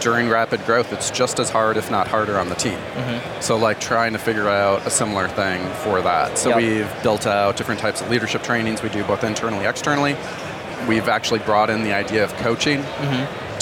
during 0.00 0.28
rapid 0.28 0.64
growth, 0.66 0.92
it's 0.92 1.10
just 1.10 1.38
as 1.38 1.48
hard, 1.48 1.76
if 1.76 1.90
not 1.90 2.08
harder, 2.08 2.38
on 2.38 2.48
the 2.48 2.54
team. 2.56 2.78
Mm-hmm. 2.78 3.40
So, 3.40 3.56
like 3.56 3.80
trying 3.80 4.12
to 4.12 4.18
figure 4.18 4.48
out 4.48 4.86
a 4.86 4.90
similar 4.90 5.28
thing 5.28 5.66
for 5.76 6.02
that. 6.02 6.36
So, 6.36 6.50
Yep. 6.50 6.56
we've 6.58 7.02
built 7.02 7.26
out 7.26 7.56
different 7.56 7.80
types 7.80 8.02
of 8.02 8.10
leadership 8.10 8.42
trainings. 8.42 8.82
We 8.82 8.90
do 8.90 9.02
both 9.04 9.24
internally, 9.24 9.64
externally. 9.64 10.14
We've 10.88 11.08
actually 11.08 11.38
brought 11.40 11.70
in 11.70 11.84
the 11.84 11.94
idea 11.94 12.22
of 12.22 12.34
coaching 12.34 12.82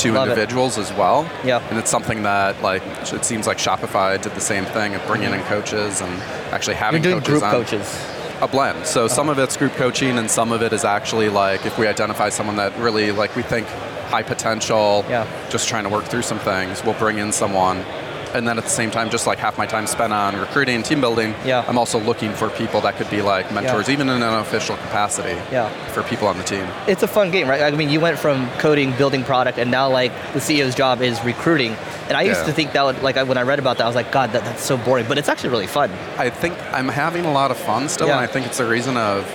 to 0.03 0.09
Mm-hmm. 0.09 0.17
Love 0.17 0.29
it. 0.29 0.33
individuals 0.33 0.79
as 0.79 0.93
well. 0.95 1.31
Yep. 1.45 1.63
And 1.71 1.79
it's 1.79 1.91
something 1.91 2.23
that, 2.25 2.61
like, 2.63 2.83
it 3.13 3.25
seems 3.25 3.47
like 3.47 3.59
Shopify 3.59 4.21
did 4.21 4.35
the 4.35 4.41
same 4.41 4.65
thing 4.67 4.95
of 4.95 5.07
bringing 5.07 5.33
in 5.33 5.41
coaches 5.43 6.01
and 6.01 6.13
actually 6.53 6.75
You're 6.75 6.85
having 6.85 7.03
doing 7.03 7.15
coaches 7.21 7.29
group 7.41 7.43
on 7.45 7.51
coaches. 7.53 8.07
a 8.41 8.49
blend. 8.49 8.87
So 8.87 9.07
some 9.09 9.29
of 9.29 9.39
it's 9.39 9.57
group 9.57 9.73
coaching, 9.75 10.19
and 10.19 10.31
some 10.31 10.51
of 10.53 10.63
it 10.63 10.73
is 10.73 10.85
actually 10.85 11.29
like 11.29 11.65
if 11.67 11.79
we 11.79 11.87
identify 11.87 12.29
someone 12.29 12.57
that 12.57 12.77
really 12.79 13.13
like 13.13 13.35
we 13.37 13.43
think 13.43 13.67
high 14.09 14.23
potential, 14.25 15.05
Yeah. 15.09 15.27
just 15.49 15.69
trying 15.69 15.85
to 15.85 15.89
work 15.91 16.05
through 16.05 16.23
some 16.23 16.39
things, 16.41 16.83
we'll 16.85 16.95
bring 16.99 17.19
in 17.19 17.31
someone. 17.33 17.85
And 18.35 18.49
then 18.49 18.57
at 18.59 18.65
the 18.65 18.71
same 18.71 18.91
time, 18.91 19.11
just 19.11 19.27
like 19.27 19.39
half 19.39 19.59
my 19.59 19.67
time 19.67 19.87
spent 19.87 20.13
on 20.13 20.39
recruiting 20.39 20.77
and 20.77 20.85
team 20.85 21.01
building, 21.01 21.35
Yeah. 21.45 21.65
I'm 21.69 21.77
also 21.77 21.99
looking 21.99 22.33
for 22.33 22.49
people 22.49 22.81
that 22.83 22.97
could 22.97 23.11
be 23.11 23.21
like 23.21 23.53
mentors, 23.53 23.89
even 23.91 24.09
in 24.09 24.23
an 24.23 24.35
official 24.41 24.77
capacity, 24.77 25.37
Yeah. 25.51 25.69
for 25.93 26.03
people 26.03 26.29
on 26.29 26.39
the 26.39 26.45
team. 26.45 26.67
It's 26.87 27.03
a 27.03 27.07
fun 27.09 27.31
game, 27.31 27.47
right? 27.49 27.63
I 27.63 27.71
mean, 27.73 27.91
you 27.91 28.01
went 28.01 28.19
from 28.19 28.49
coding, 28.59 28.93
building 28.93 29.23
product, 29.25 29.59
and 29.59 29.71
now 29.71 29.89
like 29.89 30.13
the 30.33 30.41
CEO's 30.41 30.75
job 30.75 31.03
is 31.03 31.23
recruiting. 31.25 31.77
And 32.09 32.17
I 32.17 32.23
used 32.23 32.41
Yeah. 32.41 32.47
to 32.47 32.53
think 32.53 32.73
that 32.73 32.85
would, 32.85 33.03
like 33.03 33.17
when 33.17 33.37
I 33.39 33.43
read 33.43 33.59
about 33.59 33.77
that, 33.79 33.85
I 33.85 33.87
was 33.87 33.97
like, 33.97 34.11
God, 34.11 34.33
that, 34.33 34.45
that's 34.45 34.65
so 34.65 34.77
boring. 34.77 35.05
But 35.09 35.19
it's 35.19 35.29
actually 35.29 35.51
really 35.51 35.67
fun. 35.67 35.91
I 36.19 36.31
think 36.31 36.57
I'm 36.73 36.89
having 36.89 37.25
a 37.27 37.33
lot 37.33 37.51
of 37.51 37.59
fun 37.59 37.89
still, 37.89 38.07
Yeah. 38.09 38.15
and 38.17 38.23
I 38.23 38.27
think 38.27 38.47
it's 38.47 38.61
a 38.61 38.65
reason 38.67 38.97
of, 38.97 39.27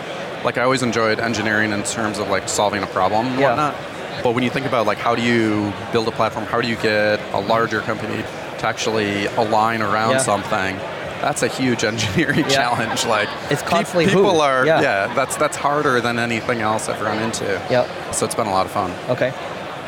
like, 0.43 0.57
I 0.57 0.63
always 0.63 0.81
enjoyed 0.83 1.19
engineering 1.19 1.71
in 1.71 1.83
terms 1.83 2.17
of 2.19 2.29
like 2.29 2.49
solving 2.49 2.81
a 2.83 2.87
problem 2.87 3.27
and 3.27 3.39
Yeah. 3.39 3.49
whatnot. 3.49 3.75
But 4.23 4.31
when 4.33 4.43
you 4.43 4.49
think 4.49 4.65
about 4.65 4.87
like 4.87 4.97
how 4.97 5.13
do 5.13 5.21
you 5.21 5.71
build 5.91 6.07
a 6.07 6.11
platform, 6.11 6.45
how 6.47 6.59
do 6.61 6.67
you 6.67 6.75
get 6.77 7.19
a 7.33 7.39
larger 7.39 7.81
company 7.81 8.23
to 8.59 8.67
actually 8.67 9.25
align 9.27 9.81
around 9.81 10.11
Yeah. 10.11 10.17
something? 10.19 10.77
That's 11.21 11.41
a 11.43 11.47
huge 11.47 11.83
engineering 11.83 12.39
Yeah. 12.47 12.49
challenge. 12.49 13.05
Like 13.05 13.29
It's 13.49 13.63
pe- 13.63 13.69
constantly 13.69 14.05
people 14.05 14.35
who? 14.35 14.39
are 14.41 14.65
Yeah. 14.65 15.07
that's 15.15 15.35
that's 15.37 15.57
harder 15.57 15.99
than 16.01 16.19
anything 16.19 16.61
else 16.61 16.89
I've 16.89 17.01
run 17.01 17.19
into. 17.19 17.59
Yep. 17.69 17.87
So 18.11 18.25
it's 18.25 18.35
been 18.35 18.47
a 18.47 18.51
lot 18.51 18.65
of 18.65 18.71
fun. 18.71 18.91
Okay. 19.09 19.31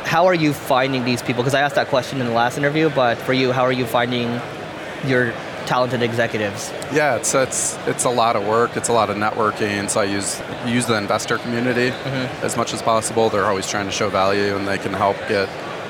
How 0.06 0.26
are 0.28 0.34
you 0.34 0.54
finding 0.54 1.04
these 1.06 1.22
people? 1.22 1.44
Because 1.44 1.54
I 1.54 1.62
asked 1.62 1.76
that 1.76 1.90
question 1.90 2.20
in 2.20 2.26
the 2.28 2.34
last 2.34 2.58
interview, 2.58 2.90
but 2.90 3.18
for 3.20 3.34
you, 3.34 3.52
how 3.52 3.64
are 3.64 3.72
you 3.72 3.86
finding 3.86 4.42
your 5.06 5.34
talented 5.68 6.02
executives? 6.02 6.72
Yeah, 6.92 7.16
it's 7.18 7.36
it's 7.36 7.78
it's 7.86 8.06
a 8.06 8.10
lot 8.10 8.36
of 8.36 8.48
work. 8.48 8.76
It's 8.76 8.90
a 8.90 8.94
lot 8.94 9.10
of 9.12 9.18
networking. 9.18 9.88
So 9.90 10.02
I 10.02 10.06
use 10.06 10.42
use 10.66 10.86
the 10.88 10.96
investor 10.96 11.38
community 11.38 11.92
Mm-hmm. 11.92 12.46
as 12.46 12.58
much 12.58 12.74
as 12.74 12.82
possible. 12.82 13.30
They're 13.30 13.46
always 13.46 13.68
trying 13.70 13.86
to 13.86 13.92
show 13.92 14.10
value, 14.10 14.56
and 14.56 14.68
they 14.68 14.80
can 14.80 14.94
help 14.94 15.18
get 15.28 15.48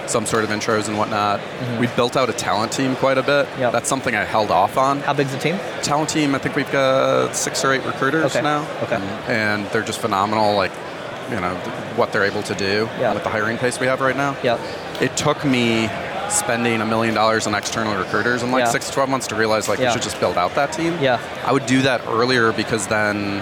some 0.10 0.26
sort 0.26 0.44
of 0.44 0.50
intros 0.50 0.88
and 0.88 0.98
whatnot. 0.98 1.40
We've 1.80 1.96
built 1.96 2.18
out 2.18 2.30
a 2.30 2.34
talent 2.34 2.72
team 2.72 2.96
quite 2.96 3.18
a 3.18 3.24
bit. 3.24 3.46
Mm-hmm. 3.48 3.62
Yep. 3.62 3.72
That's 3.74 3.90
something 3.90 4.16
I 4.16 4.24
held 4.26 4.52
off 4.52 4.78
on. 4.78 5.00
How 5.02 5.14
big's 5.14 5.32
the 5.32 5.38
team? 5.40 5.58
Talent 5.82 6.10
team. 6.10 6.36
I 6.36 6.40
think 6.40 6.56
we've 6.56 6.72
got 6.72 7.36
six 7.36 7.64
or 7.64 7.72
eight 7.74 7.86
recruiters 7.86 8.26
Okay. 8.36 8.42
now. 8.42 8.68
Okay. 8.84 8.96
And 9.28 9.66
they're 9.68 9.84
just 9.84 10.00
phenomenal. 10.00 10.56
Like, 10.56 10.72
you 11.30 11.40
know, 11.40 11.56
what 11.96 12.12
they're 12.12 12.24
able 12.26 12.42
to 12.44 12.56
do 12.56 12.90
Yeah. 13.00 13.14
with 13.14 13.24
the 13.24 13.30
hiring 13.30 13.58
pace 13.58 13.80
we 13.80 13.88
have 13.88 14.02
right 14.02 14.18
now. 14.18 14.36
Yep. 14.44 14.60
It 15.02 15.16
took 15.16 15.46
me 15.46 15.90
spending 16.30 16.82
a 16.82 16.86
million 16.86 17.16
dollars 17.16 17.48
on 17.48 17.56
external 17.56 17.96
recruiters 17.96 18.44
in 18.44 18.52
like 18.52 18.62
Yeah. 18.66 18.70
six 18.70 18.88
to 18.88 18.94
12 18.94 19.10
months 19.10 19.28
to 19.28 19.36
realize 19.36 19.68
like 19.68 19.80
Yeah. 19.80 19.88
we 19.88 19.94
should 19.94 20.02
just 20.04 20.20
build 20.20 20.38
out 20.38 20.54
that 20.56 20.72
team. 20.72 20.98
Yeah. 21.02 21.20
I 21.46 21.52
would 21.52 21.66
do 21.66 21.82
that 21.84 22.02
earlier 22.08 22.52
because 22.52 22.86
then 22.88 23.42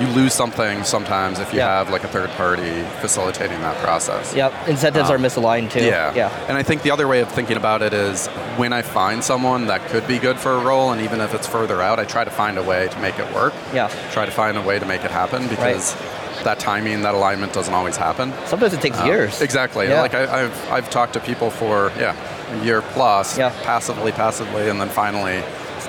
you 0.00 0.06
lose 0.08 0.32
something 0.32 0.84
sometimes 0.84 1.38
if 1.40 1.52
you 1.52 1.60
have 1.60 1.90
like 1.90 2.04
a 2.04 2.08
third 2.08 2.30
party 2.30 2.82
facilitating 3.00 3.58
that 3.60 3.76
process. 3.82 4.34
Yep. 4.34 4.52
Incentives 4.68 5.10
Um, 5.10 5.16
are 5.16 5.18
misaligned 5.18 5.70
too. 5.70 5.84
Yeah. 5.84 6.14
Yeah. 6.14 6.30
And 6.48 6.56
I 6.56 6.62
think 6.62 6.82
the 6.82 6.90
other 6.92 7.08
way 7.08 7.20
of 7.20 7.28
thinking 7.32 7.56
about 7.56 7.82
it 7.82 7.92
is 7.92 8.28
when 8.56 8.72
I 8.72 8.82
find 8.82 9.24
someone 9.24 9.66
that 9.66 9.84
could 9.86 10.06
be 10.06 10.18
good 10.18 10.38
for 10.38 10.52
a 10.52 10.58
role, 10.60 10.92
and 10.92 11.00
even 11.00 11.20
if 11.20 11.34
it's 11.34 11.46
further 11.48 11.82
out, 11.82 11.98
I 11.98 12.04
try 12.04 12.22
to 12.24 12.30
find 12.30 12.58
a 12.58 12.62
way 12.62 12.88
to 12.88 12.98
make 13.00 13.18
it 13.18 13.32
work. 13.34 13.54
Yeah. 13.74 13.88
Try 14.12 14.24
to 14.24 14.30
find 14.30 14.56
a 14.56 14.62
way 14.62 14.78
to 14.78 14.86
make 14.86 15.04
it 15.04 15.10
happen 15.10 15.48
because 15.48 15.96
that 16.44 16.60
timing, 16.60 17.02
that 17.02 17.14
alignment 17.16 17.52
doesn't 17.52 17.74
always 17.74 17.96
happen. 17.96 18.32
Sometimes 18.46 18.72
it 18.74 18.80
takes 18.80 18.98
Um, 19.00 19.06
years. 19.08 19.40
Exactly. 19.40 19.88
Yeah. 19.88 20.00
Like 20.02 20.14
I, 20.14 20.42
I've 20.44 20.70
I've 20.72 20.90
talked 20.90 21.14
to 21.14 21.20
people 21.20 21.50
for 21.50 21.90
yeah 21.98 22.14
a 22.52 22.64
year 22.64 22.82
plus, 22.82 23.36
Yeah. 23.36 23.50
passively, 23.64 24.12
passively, 24.12 24.68
and 24.70 24.80
then 24.80 24.88
finally, 24.88 25.42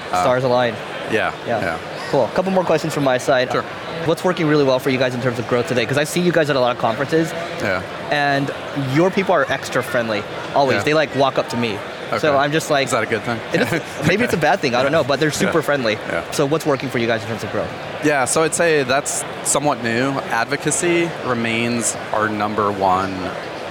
Stars 0.09 0.43
align. 0.43 0.73
yeah, 1.11 1.31
Yeah. 1.45 1.61
yeah. 1.61 1.77
Cool. 2.09 2.25
A 2.25 2.29
couple 2.31 2.51
more 2.51 2.63
questions 2.65 2.91
from 2.93 3.03
my 3.03 3.19
side. 3.19 3.51
Sure. 3.51 3.63
What's 4.09 4.23
working 4.23 4.47
really 4.47 4.63
well 4.63 4.79
for 4.79 4.89
you 4.89 4.97
guys 4.97 5.13
in 5.13 5.21
terms 5.21 5.37
of 5.37 5.47
growth 5.47 5.67
today? 5.67 5.83
Because 5.83 5.99
I 5.99 6.03
see 6.03 6.19
you 6.19 6.31
guys 6.31 6.49
at 6.49 6.55
a 6.55 6.59
lot 6.59 6.75
of 6.75 6.81
conferences, 6.81 7.29
yeah. 7.61 7.83
and 8.11 8.51
your 8.95 9.11
people 9.11 9.35
are 9.35 9.45
extra 9.51 9.83
friendly. 9.83 10.23
Always. 10.55 10.77
Yeah. 10.77 10.83
They 10.83 10.93
like 10.95 11.15
walk 11.15 11.37
up 11.37 11.47
to 11.49 11.57
me. 11.57 11.77
So 12.17 12.35
I'm 12.35 12.51
just 12.51 12.71
like, 12.71 12.85
Is 12.85 12.91
that 12.93 13.03
a 13.03 13.05
good 13.05 13.21
thing? 13.21 13.39
it 13.53 13.71
is- 13.71 14.07
maybe 14.07 14.23
it's 14.23 14.33
a 14.33 14.37
bad 14.37 14.61
thing. 14.61 14.73
I 14.73 14.81
don't 14.81 14.91
know, 14.91 15.03
but 15.03 15.19
they're 15.19 15.29
super 15.45 15.59
Yeah. 15.59 15.63
friendly. 15.63 15.93
Yeah. 15.93 16.31
So 16.31 16.47
what's 16.47 16.65
working 16.65 16.89
for 16.89 16.97
you 16.97 17.05
guys 17.05 17.21
in 17.21 17.27
terms 17.27 17.43
of 17.43 17.51
growth? 17.51 17.69
Yeah, 18.03 18.25
so 18.25 18.41
I'd 18.41 18.55
say 18.55 18.81
that's 18.81 19.23
somewhat 19.43 19.83
new. 19.83 20.09
Advocacy 20.31 21.07
remains 21.27 21.95
our 22.11 22.27
number 22.27 22.71
one 22.71 23.13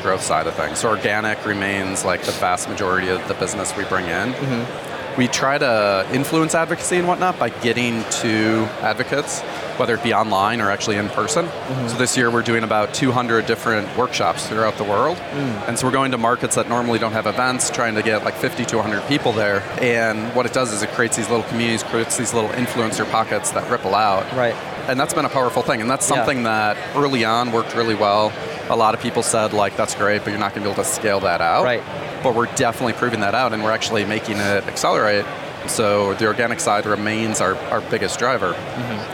growth 0.05 0.23
side 0.23 0.47
of 0.47 0.55
things. 0.55 0.79
So 0.79 0.89
organic 0.91 1.45
remains 1.47 2.05
like 2.05 2.23
the 2.23 2.31
vast 2.31 2.69
majority 2.69 3.09
of 3.09 3.27
the 3.27 3.35
business 3.35 3.77
we 3.77 3.83
bring 3.87 4.05
in. 4.05 4.33
Mm-hmm. 4.35 5.19
We 5.19 5.27
try 5.27 5.59
to 5.59 6.07
influence 6.13 6.55
advocacy 6.55 6.99
and 6.99 7.09
whatnot 7.09 7.41
by 7.41 7.49
getting 7.49 8.05
to 8.23 8.69
advocates, 8.83 9.41
whether 9.79 9.95
it 9.95 10.03
be 10.03 10.13
online 10.13 10.61
or 10.61 10.71
actually 10.71 10.97
in 10.97 11.09
person. 11.11 11.47
Mm-hmm. 11.47 11.89
So 11.89 11.97
this 11.97 12.17
year 12.17 12.31
we're 12.31 12.43
doing 12.43 12.65
about 12.65 12.95
200 12.95 13.47
different 13.47 13.97
workshops 13.97 14.47
throughout 14.49 14.77
the 14.77 14.85
world. 14.85 15.17
Mm. 15.17 15.69
And 15.69 15.79
so 15.79 15.87
we're 15.87 15.93
going 15.93 16.11
to 16.13 16.19
markets 16.19 16.57
that 16.57 16.69
normally 16.69 16.99
don't 16.99 17.13
have 17.13 17.27
events, 17.27 17.71
trying 17.71 17.95
to 17.95 18.03
get 18.03 18.25
like 18.25 18.35
50 18.35 18.65
to 18.67 18.77
100 18.77 19.07
people 19.09 19.33
there. 19.33 19.63
And 19.81 20.35
what 20.35 20.47
it 20.47 20.53
does 20.53 20.73
is 20.73 20.83
it 20.83 20.91
creates 20.91 21.17
these 21.17 21.29
little 21.29 21.45
communities, 21.45 21.83
creates 21.83 22.17
these 22.17 22.35
little 22.35 22.51
influencer 22.51 23.09
pockets 23.11 23.51
that 23.53 23.71
ripple 23.71 23.95
out. 23.95 24.31
Right. 24.35 24.55
And 24.89 24.99
that's 24.99 25.15
been 25.15 25.25
a 25.27 25.31
powerful 25.31 25.63
thing. 25.63 25.81
And 25.81 25.91
that's 25.91 26.09
Yeah. 26.09 26.17
something 26.17 26.45
that 26.45 26.77
early 26.97 27.25
on 27.25 27.53
worked 27.53 27.75
really 27.75 27.95
well. 27.95 28.33
A 28.71 28.77
lot 28.77 28.95
of 28.95 29.01
people 29.01 29.23
said, 29.23 29.53
like, 29.53 29.77
that's 29.77 29.95
great, 29.95 30.25
but 30.25 30.31
you're 30.31 30.39
not 30.39 30.55
going 30.55 30.63
to 30.63 30.69
be 30.69 30.73
able 30.73 30.83
to 30.83 30.89
scale 30.89 31.21
that 31.21 31.41
out. 31.41 31.65
Right. 31.65 31.83
But 32.23 32.35
we're 32.35 32.47
definitely 32.47 32.95
proving 32.95 33.21
that 33.21 33.35
out, 33.35 33.53
and 33.53 33.63
we're 33.63 33.71
actually 33.71 34.05
making 34.05 34.39
it 34.39 34.67
accelerate. 34.67 35.25
So 35.69 36.15
the 36.15 36.27
organic 36.27 36.61
side 36.61 36.87
remains 36.87 37.41
our, 37.41 37.55
our 37.71 37.81
biggest 37.83 38.19
driver. 38.19 38.55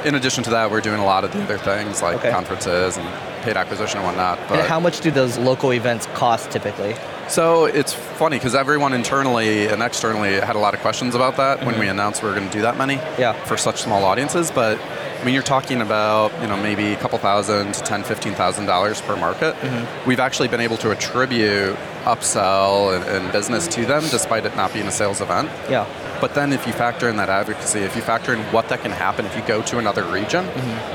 In 0.05 0.15
addition 0.15 0.45
to 0.45 0.51
that, 0.51 0.71
we're 0.71 0.81
doing 0.81 1.01
a 1.01 1.05
lot 1.05 1.25
of 1.25 1.33
the 1.33 1.43
other 1.43 1.59
things 1.59 2.01
like 2.03 2.15
Mm-hmm. 2.17 2.27
Okay. 2.27 2.31
conferences 2.31 2.97
and 2.97 3.43
paid 3.43 3.57
acquisition 3.57 3.99
and 3.99 4.07
whatnot. 4.07 4.39
But 4.49 4.61
And 4.61 4.69
how 4.69 4.79
much 4.81 5.01
do 5.01 5.11
those 5.11 5.37
local 5.39 5.73
events 5.73 6.07
cost 6.15 6.51
typically? 6.51 6.95
So 7.29 7.65
it's 7.67 7.93
funny 7.93 8.37
because 8.39 8.55
everyone 8.55 8.93
internally 8.93 9.67
and 9.67 9.83
externally 9.83 10.35
had 10.41 10.57
a 10.57 10.59
lot 10.59 10.75
of 10.75 10.81
questions 10.81 11.15
about 11.15 11.37
that 11.37 11.65
when 11.65 11.79
we 11.79 11.89
announced 11.89 12.23
we 12.23 12.29
were 12.29 12.35
going 12.35 12.47
to 12.49 12.53
do 12.53 12.63
that 12.63 12.77
many 12.77 12.97
Mm-hmm. 12.97 13.21
Yeah. 13.21 13.33
for 13.45 13.57
such 13.57 13.81
small 13.83 14.05
audiences. 14.05 14.51
But 14.51 14.79
I 15.21 15.25
mean, 15.25 15.35
you're 15.35 15.43
talking 15.43 15.81
about 15.81 16.33
you 16.43 16.47
know 16.49 16.57
maybe 16.57 16.93
a 16.93 16.97
couple 16.97 17.19
thousand 17.19 17.75
to 17.75 17.83
ten, 17.83 18.03
fifteen 18.05 18.35
thousand 18.35 18.67
dollars 18.67 19.01
per 19.01 19.17
market. 19.17 19.55
Mm-hmm. 19.57 20.09
We've 20.09 20.21
actually 20.21 20.49
been 20.49 20.61
able 20.61 20.77
to 20.79 20.91
attribute 20.91 21.77
upsell 22.05 22.95
and, 22.95 23.05
and 23.05 23.33
business 23.33 23.67
to 23.69 23.85
them 23.87 24.03
despite 24.11 24.45
it 24.45 24.55
not 24.57 24.73
being 24.75 24.87
a 24.87 24.91
sales 24.93 25.21
event. 25.21 25.49
Yeah. 25.71 25.87
But 26.21 26.35
then 26.35 26.53
if 26.53 26.67
you 26.67 26.73
factor 26.73 27.09
in 27.09 27.17
that 27.17 27.29
advocacy, 27.29 27.81
if 27.81 27.97
you 27.97 28.03
factor 28.03 28.33
in 28.35 28.41
what 28.53 28.69
that 28.69 28.81
can 28.83 28.91
happen 28.93 29.27
if 29.27 29.35
you 29.37 29.43
go 29.43 29.63
to 29.63 29.79
another 29.79 30.05
region, 30.05 30.47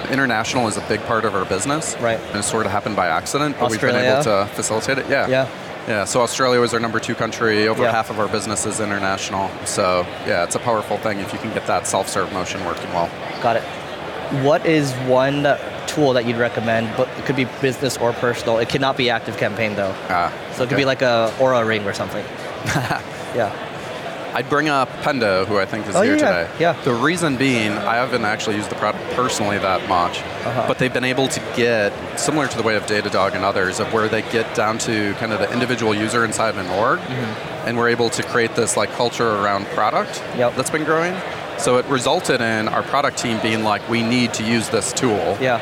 international 0.10 0.68
is 0.68 0.78
a 0.78 0.82
big 0.88 1.02
part 1.02 1.26
of 1.26 1.36
our 1.36 1.46
business. 1.46 1.94
Mm-hmm. 1.96 2.04
Right. 2.04 2.20
And 2.20 2.38
it 2.38 2.44
sort 2.44 2.66
of 2.66 2.72
happened 2.72 2.96
by 2.96 3.08
accident, 3.08 3.58
but 3.60 3.70
we've 3.72 3.82
been 3.82 3.96
able 3.96 4.24
to 4.24 4.48
facilitate 4.54 4.98
it. 5.00 5.10
Yeah. 5.10 5.28
Yeah. 5.28 5.48
Yeah, 5.90 6.06
so 6.06 6.22
Australia 6.22 6.60
was 6.62 6.74
our 6.76 6.80
number 6.80 7.00
two 7.00 7.16
country. 7.16 7.68
Over 7.68 7.84
Yeah. 7.84 7.92
half 7.92 8.12
of 8.12 8.20
our 8.20 8.28
business 8.28 8.66
is 8.68 8.80
international. 8.80 9.50
So 9.66 10.06
yeah, 10.28 10.44
it's 10.44 10.54
a 10.54 10.60
powerful 10.60 10.98
thing 11.00 11.20
if 11.20 11.34
you 11.34 11.40
can 11.40 11.52
get 11.52 11.66
that 11.66 11.88
self-serve 11.88 12.32
motion 12.32 12.64
working 12.64 12.94
well. 12.94 13.10
Got 13.42 13.56
it. 13.56 13.64
What 14.44 14.64
is 14.68 14.94
one 15.08 15.58
tool 15.88 16.14
that 16.14 16.26
you'd 16.26 16.38
recommend? 16.38 16.96
But 16.96 17.08
it 17.18 17.26
could 17.26 17.36
be 17.36 17.46
business 17.60 17.98
or 17.98 18.14
personal. 18.14 18.60
It 18.60 18.70
cannot 18.70 18.98
be 18.98 19.10
active 19.10 19.38
campaign 19.38 19.76
though. 19.76 19.96
Ah, 20.10 20.32
So 20.54 20.62
it 20.64 20.68
could 20.70 20.78
be 20.78 20.86
like 20.86 21.02
a 21.02 21.34
Oura 21.40 21.66
ring 21.66 21.84
or 21.88 21.94
something. 21.94 22.24
yeah. 23.36 23.52
I'd 24.34 24.50
bring 24.50 24.70
up 24.70 24.90
Pendo, 25.04 25.46
who 25.46 25.58
I 25.58 25.66
think 25.66 25.88
is 25.88 25.96
Oh, 25.96 26.02
here 26.02 26.16
yeah, 26.16 26.44
today. 26.44 26.50
yeah. 26.60 26.74
The 26.84 26.94
reason 26.94 27.36
being, 27.38 27.72
I 27.72 27.96
haven't 27.96 28.26
actually 28.26 28.56
used 28.58 28.70
the 28.70 28.76
product 28.76 29.04
personally 29.16 29.58
that 29.58 29.88
much, 29.90 30.20
Uh-huh. 30.20 30.66
but 30.68 30.78
they've 30.78 30.94
been 30.94 31.04
able 31.04 31.28
to 31.30 31.40
get, 31.56 31.92
similar 32.20 32.48
to 32.48 32.58
the 32.58 32.64
way 32.64 32.76
of 32.76 32.86
Datadog 32.86 33.34
and 33.36 33.44
others, 33.44 33.80
of 33.80 33.92
where 33.94 34.08
they 34.08 34.22
get 34.22 34.54
down 34.56 34.78
to 34.80 35.14
kind 35.16 35.34
of 35.34 35.40
the 35.40 35.52
individual 35.52 35.94
user 35.96 36.24
inside 36.26 36.50
of 36.50 36.58
an 36.58 36.70
org, 36.70 37.00
and 37.66 37.78
we're 37.78 37.90
able 37.90 38.10
to 38.12 38.24
create 38.24 38.56
this 38.56 38.78
like 38.78 38.92
culture 38.94 39.28
around 39.30 39.66
product 39.68 40.12
Mm-hmm. 40.22 40.40
Yep. 40.40 40.56
that's 40.56 40.70
been 40.70 40.84
growing. 40.86 41.16
So 41.58 41.78
it 41.78 41.86
resulted 41.88 42.40
in 42.40 42.68
our 42.70 42.84
product 42.84 43.18
team 43.18 43.40
being 43.42 43.64
like, 43.64 43.88
we 43.90 44.02
need 44.04 44.34
to 44.36 44.44
use 44.44 44.70
this 44.70 44.94
tool. 44.94 45.38
Yeah. 45.42 45.60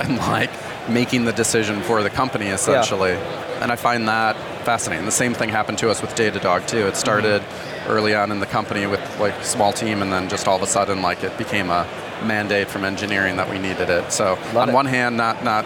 and 0.00 0.16
like 0.18 0.50
making 0.88 1.24
the 1.26 1.32
decision 1.32 1.82
for 1.82 2.02
the 2.02 2.08
company 2.10 2.46
essentially. 2.46 3.10
Yeah. 3.12 3.62
And 3.62 3.70
I 3.70 3.76
find 3.76 4.08
that 4.08 4.34
fascinating. 4.64 5.04
The 5.04 5.10
same 5.12 5.34
thing 5.34 5.50
happened 5.50 5.76
to 5.78 5.90
us 5.90 6.00
with 6.00 6.14
Datadog 6.14 6.66
too. 6.66 6.86
It 6.86 6.96
started 6.96 7.42
Mm-hmm. 7.42 7.69
Early 7.88 8.14
on 8.14 8.30
in 8.30 8.40
the 8.40 8.46
company 8.46 8.86
with 8.86 9.00
like 9.18 9.34
a 9.34 9.44
small 9.44 9.72
team, 9.72 10.02
and 10.02 10.12
then 10.12 10.28
just 10.28 10.46
all 10.46 10.56
of 10.56 10.62
a 10.62 10.66
sudden, 10.66 11.02
like 11.02 11.24
it 11.24 11.36
became 11.38 11.70
a 11.70 11.86
mandate 12.24 12.68
from 12.68 12.84
engineering 12.84 13.36
that 13.36 13.48
we 13.50 13.58
needed 13.58 13.88
it. 13.90 14.12
So 14.12 14.34
Love 14.52 14.56
on 14.56 14.68
it. 14.68 14.72
one 14.74 14.86
hand, 14.86 15.16
not 15.16 15.42
not 15.42 15.64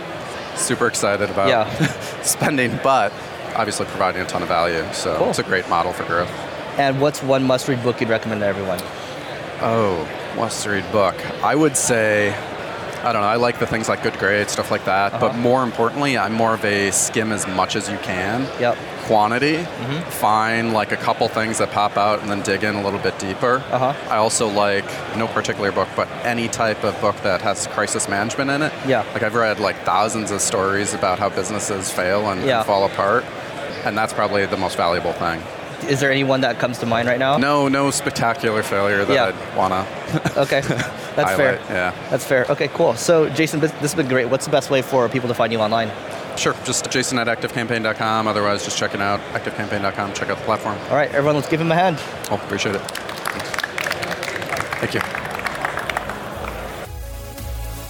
super 0.56 0.86
excited 0.86 1.28
about 1.30 1.48
Yeah. 1.48 1.68
spending, 2.22 2.78
but 2.82 3.12
obviously 3.56 3.86
providing 3.86 4.22
a 4.22 4.26
ton 4.26 4.42
of 4.42 4.48
value. 4.48 4.84
So 4.92 5.16
Cool. 5.16 5.30
it's 5.30 5.38
a 5.40 5.42
great 5.42 5.68
model 5.68 5.92
for 5.92 6.04
growth. 6.04 6.30
And 6.78 7.00
what's 7.00 7.22
one 7.22 7.44
must-read 7.44 7.82
book 7.82 8.00
you'd 8.00 8.10
recommend 8.10 8.40
to 8.40 8.46
everyone? 8.46 8.78
Oh, 9.60 10.08
must 10.36 10.66
read 10.66 10.90
book. 10.92 11.14
I 11.42 11.54
would 11.54 11.76
say, 11.76 12.32
I 13.02 13.12
don't 13.12 13.22
know, 13.22 13.28
I 13.28 13.36
like 13.36 13.58
the 13.58 13.66
things 13.66 13.88
like 13.88 14.02
Good 14.02 14.14
to 14.14 14.18
Great, 14.18 14.50
stuff 14.50 14.70
like 14.70 14.84
that. 14.86 15.12
But 15.12 15.30
Uh-huh. 15.30 15.38
more 15.38 15.62
importantly, 15.62 16.16
I'm 16.18 16.32
more 16.32 16.54
of 16.54 16.64
a 16.64 16.90
skim 16.90 17.32
as 17.32 17.46
much 17.46 17.76
as 17.76 17.88
you 17.88 17.98
can. 17.98 18.46
Yep. 18.60 18.76
Quantity, 19.06 19.56
Mm-hmm. 19.56 20.08
find 20.10 20.72
like 20.72 20.90
a 20.92 20.96
couple 20.96 21.28
things 21.28 21.58
that 21.58 21.70
pop 21.70 21.96
out 21.98 22.20
and 22.22 22.30
then 22.30 22.40
dig 22.42 22.64
in 22.64 22.74
a 22.74 22.82
little 22.82 22.98
bit 23.00 23.18
deeper. 23.18 23.62
Uh-huh. 23.70 23.92
I 24.10 24.16
also 24.16 24.48
like, 24.48 24.84
no 25.16 25.26
particular 25.26 25.70
book, 25.72 25.88
but 25.94 26.08
any 26.24 26.48
type 26.48 26.82
of 26.84 26.98
book 27.02 27.16
that 27.22 27.42
has 27.42 27.66
crisis 27.66 28.08
management 28.08 28.50
in 28.50 28.62
it. 28.62 28.72
Yeah. 28.86 29.04
Like 29.12 29.22
I've 29.22 29.34
read 29.34 29.60
like 29.60 29.76
thousands 29.84 30.30
of 30.30 30.40
stories 30.40 30.94
about 30.94 31.18
how 31.18 31.28
businesses 31.28 31.90
fail 31.90 32.30
and, 32.30 32.40
and 32.40 32.64
fall 32.66 32.86
apart. 32.86 33.24
And 33.84 33.96
that's 33.98 34.14
probably 34.14 34.46
the 34.46 34.56
most 34.56 34.76
valuable 34.78 35.12
thing. 35.12 35.42
Is 35.90 36.00
there 36.00 36.10
anyone 36.10 36.40
that 36.40 36.58
comes 36.58 36.78
to 36.78 36.86
mind 36.86 37.06
right 37.08 37.18
now? 37.18 37.36
No, 37.36 37.68
no 37.68 37.90
spectacular 37.90 38.62
failure 38.62 39.04
that 39.04 39.12
Yeah. 39.12 39.24
I'd 39.26 39.56
wanna 39.56 39.86
Okay, 40.38 40.60
that's 41.14 41.34
fair. 41.36 41.56
Yeah. 41.68 41.92
That's 42.08 42.24
fair. 42.24 42.46
Okay, 42.48 42.68
cool. 42.68 42.94
So, 42.94 43.28
Jason, 43.28 43.60
this 43.60 43.70
has 43.72 43.94
been 43.94 44.08
great. 44.08 44.30
What's 44.30 44.46
the 44.46 44.50
best 44.52 44.70
way 44.70 44.80
for 44.80 45.06
people 45.10 45.28
to 45.28 45.34
find 45.34 45.52
you 45.52 45.58
online? 45.60 45.90
Sure, 46.36 46.54
just 46.64 46.90
jason 46.90 47.18
at 47.18 47.26
activecampaign.com. 47.26 48.26
Otherwise, 48.26 48.64
just 48.64 48.76
checking 48.76 49.00
out 49.00 49.20
activecampaign.com. 49.32 50.12
Check 50.14 50.30
out 50.30 50.38
the 50.38 50.44
platform. 50.44 50.76
All 50.90 50.96
right, 50.96 51.10
everyone, 51.10 51.36
let's 51.36 51.48
give 51.48 51.60
him 51.60 51.70
a 51.70 51.74
hand. 51.74 51.98
Oh, 52.30 52.36
appreciate 52.36 52.74
it. 52.74 52.82
Thank 54.80 54.94
you. 54.94 55.00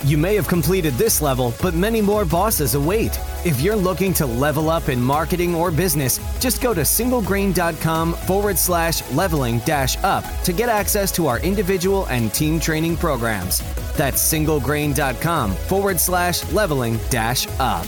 You 0.05 0.19
may 0.19 0.35
have 0.35 0.47
completed 0.47 0.93
this 0.95 1.23
level, 1.23 1.55
but 1.63 1.73
many 1.73 2.03
more 2.03 2.27
bosses 2.27 2.75
await. 2.75 3.19
If 3.47 3.63
you're 3.63 3.75
looking 3.75 4.13
to 4.15 4.27
level 4.27 4.69
up 4.69 4.91
in 4.91 5.01
marketing 5.01 5.55
or 5.55 5.71
business, 5.71 6.21
just 6.41 6.61
go 6.61 6.75
to 6.75 6.83
singlegrain.com 6.83 8.13
forward 8.13 8.59
slash 8.59 9.03
leveling 9.13 9.61
dash 9.61 9.97
up 10.05 10.25
to 10.43 10.53
get 10.53 10.69
access 10.69 11.11
to 11.13 11.27
our 11.27 11.41
individual 11.41 12.05
and 12.07 12.35
team 12.35 12.61
training 12.61 12.99
programs. 12.99 13.63
That's 13.95 14.23
singlegrain.com 14.23 15.53
forward 15.55 15.99
slash 15.99 16.53
leveling 16.53 16.99
dash 17.09 17.49
up. 17.59 17.87